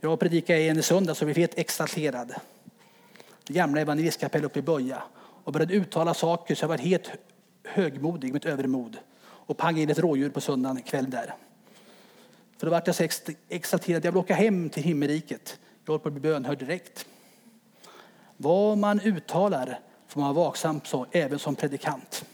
Jag 0.00 0.20
predikade 0.20 0.60
en 0.60 0.78
i 0.78 0.82
söndag 0.82 1.14
så 1.14 1.24
vi 1.24 1.32
vet 1.32 1.58
exalterad. 1.58 2.34
Det 3.46 3.52
gamla 3.52 3.80
evangelistkapell 3.80 4.44
uppe 4.44 4.58
i 4.58 4.62
Böja 4.62 5.02
och 5.44 5.52
började 5.52 5.74
uttala 5.74 6.14
saker 6.14 6.54
så 6.54 6.62
jag 6.62 6.68
var 6.68 6.78
helt 6.78 7.10
högmodig 7.64 8.32
mitt 8.32 8.44
övermod 8.44 8.96
och 9.22 9.56
pangade 9.56 9.82
in 9.82 9.90
ett 9.90 9.98
rådjur 9.98 10.30
på 10.30 10.40
söndagen 10.40 10.82
kväll 10.82 11.10
där. 11.10 11.34
För 12.58 12.66
då 12.66 12.70
vart 12.70 12.86
jag 12.86 12.96
så 12.96 13.32
exalterad. 13.48 14.04
Jag 14.04 14.12
vill 14.12 14.18
åka 14.18 14.34
hem 14.34 14.70
till 14.70 14.82
himmelriket. 14.82 15.58
Jag 15.84 15.92
håller 15.92 16.02
på 16.02 16.08
att 16.08 16.12
bli 16.12 16.20
bönhörd 16.20 16.58
direkt. 16.58 17.06
Vad 18.36 18.78
man 18.78 19.00
uttalar 19.00 19.80
får 20.08 20.20
man 20.20 20.34
vara 20.34 20.46
vaksam 20.46 20.80
på, 20.80 21.06
även 21.10 21.38
som 21.38 21.56
predikant. 21.56 22.24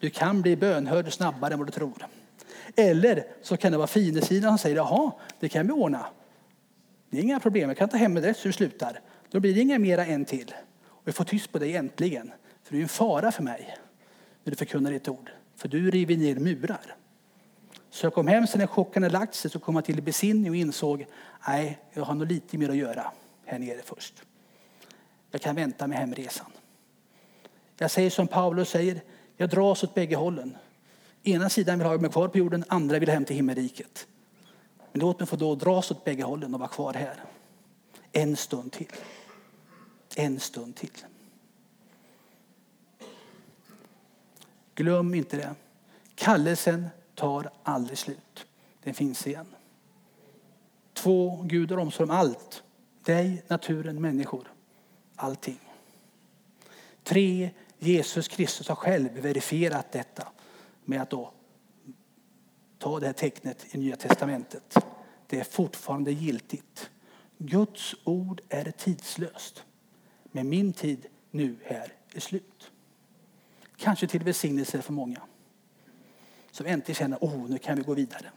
Du 0.00 0.10
kan 0.10 0.42
bli 0.42 0.56
bönhörd 0.56 1.12
snabbare 1.12 1.52
än 1.52 1.58
vad 1.58 1.68
du 1.68 1.72
tror. 1.72 2.06
Eller 2.76 3.24
så 3.42 3.56
kan 3.56 3.72
det 3.72 3.78
vara 3.78 3.86
fiendesidan 3.86 4.50
som 4.50 4.58
säger, 4.58 4.76
jaha, 4.76 5.12
det 5.40 5.48
kan 5.48 5.66
vi 5.66 5.72
ordna. 5.72 6.06
Det 7.10 7.18
är 7.18 7.22
inga 7.22 7.40
problem, 7.40 7.68
jag 7.68 7.78
kan 7.78 7.88
ta 7.88 7.96
hem 7.96 8.14
det 8.14 8.34
så 8.34 8.48
du 8.48 8.52
slutar. 8.52 9.00
Då 9.30 9.40
blir 9.40 9.54
det 9.54 9.60
inga 9.60 9.78
mera 9.78 10.06
en 10.06 10.24
till. 10.24 10.54
Och 11.02 11.08
jag 11.08 11.14
får 11.14 11.24
tyst 11.24 11.52
på 11.52 11.58
dig 11.58 11.76
äntligen. 11.76 12.32
För 12.62 12.72
du 12.72 12.78
är 12.78 12.82
en 12.82 12.88
fara 12.88 13.32
för 13.32 13.42
mig 13.42 13.76
när 14.44 14.50
du 14.50 14.56
förkunnar 14.56 14.90
ditt 14.90 15.08
ord. 15.08 15.30
För 15.56 15.68
du 15.68 15.90
river 15.90 16.16
ner 16.16 16.36
murar. 16.36 16.96
Så 17.90 18.06
jag 18.06 18.14
kom 18.14 18.26
hem 18.26 18.46
sen 18.46 18.58
när 18.58 18.66
chocken 18.66 19.02
hade 19.02 19.12
lagt 19.12 19.34
sig 19.34 19.50
så 19.50 19.58
kom 19.58 19.74
jag 19.74 19.84
till 19.84 20.02
besinning 20.02 20.50
och 20.50 20.56
insåg 20.56 21.06
nej, 21.48 21.78
jag 21.92 22.02
har 22.02 22.14
nog 22.14 22.28
lite 22.28 22.58
mer 22.58 22.68
att 22.68 22.76
göra 22.76 23.12
här 23.44 23.58
nere 23.58 23.80
först. 23.84 24.22
Jag 25.30 25.40
kan 25.40 25.56
vänta 25.56 25.86
med 25.86 25.98
hemresan. 25.98 26.52
Jag 27.76 27.90
säger 27.90 28.10
som 28.10 28.28
Paulus 28.28 28.68
säger, 28.70 29.02
jag 29.36 29.50
dras 29.50 29.84
åt 29.84 29.94
bägge 29.94 30.16
hållen. 30.16 30.56
Ena 31.22 31.48
sidan 31.48 31.78
vill 31.78 31.88
ha 31.88 31.98
mig 31.98 32.10
kvar 32.10 32.28
på 32.28 32.38
jorden, 32.38 32.64
andra 32.68 32.98
vill 32.98 33.08
hem 33.08 33.24
till 33.24 33.36
himmelriket. 33.36 34.06
Men 34.92 35.00
låt 35.00 35.18
mig 35.18 35.26
få 35.26 35.36
då 35.36 35.54
dras 35.54 35.90
åt 35.90 36.04
bägge 36.04 36.22
hållen 36.22 36.54
och 36.54 36.60
vara 36.60 36.70
kvar 36.70 36.94
här. 36.94 37.24
En 38.12 38.36
stund 38.36 38.72
till. 38.72 38.86
En 40.16 40.40
stund 40.40 40.76
till. 40.76 40.90
Glöm 44.74 45.14
inte 45.14 45.36
det. 45.36 45.54
Kallelsen 46.14 46.88
tar 47.14 47.50
aldrig 47.62 47.98
slut. 47.98 48.46
Den 48.82 48.94
finns 48.94 49.26
igen. 49.26 49.46
Två, 50.92 51.42
gudar 51.46 51.76
omsorg 51.76 52.10
om 52.10 52.16
allt. 52.16 52.62
Dig, 53.04 53.42
naturen, 53.48 54.00
människor. 54.00 54.52
Allting. 55.16 55.60
Tre, 57.04 57.50
Jesus 57.78 58.28
Kristus 58.28 58.68
har 58.68 58.76
själv 58.76 59.12
verifierat 59.12 59.92
detta 59.92 60.28
med 60.84 61.02
att 61.02 61.10
då 61.10 61.32
ta 62.78 63.00
det 63.00 63.06
här 63.06 63.12
tecknet 63.12 63.74
i 63.74 63.78
Nya 63.78 63.96
Testamentet. 63.96 64.76
Det 65.26 65.40
är 65.40 65.44
fortfarande 65.44 66.12
giltigt. 66.12 66.90
Guds 67.38 67.94
ord 68.04 68.40
är 68.48 68.70
tidslöst. 68.70 69.64
Men 70.32 70.48
min 70.48 70.72
tid 70.72 71.06
nu 71.30 71.56
här 71.64 71.92
är 72.14 72.20
slut. 72.20 72.70
Kanske 73.76 74.06
till 74.06 74.22
välsignelse 74.22 74.82
för 74.82 74.92
många 74.92 75.20
som 76.50 76.66
äntligen 76.66 76.94
känner, 76.94 77.18
oh, 77.20 77.50
nu 77.50 77.58
kan 77.58 77.76
vi 77.76 77.82
gå 77.82 77.94
vidare. 77.94 78.30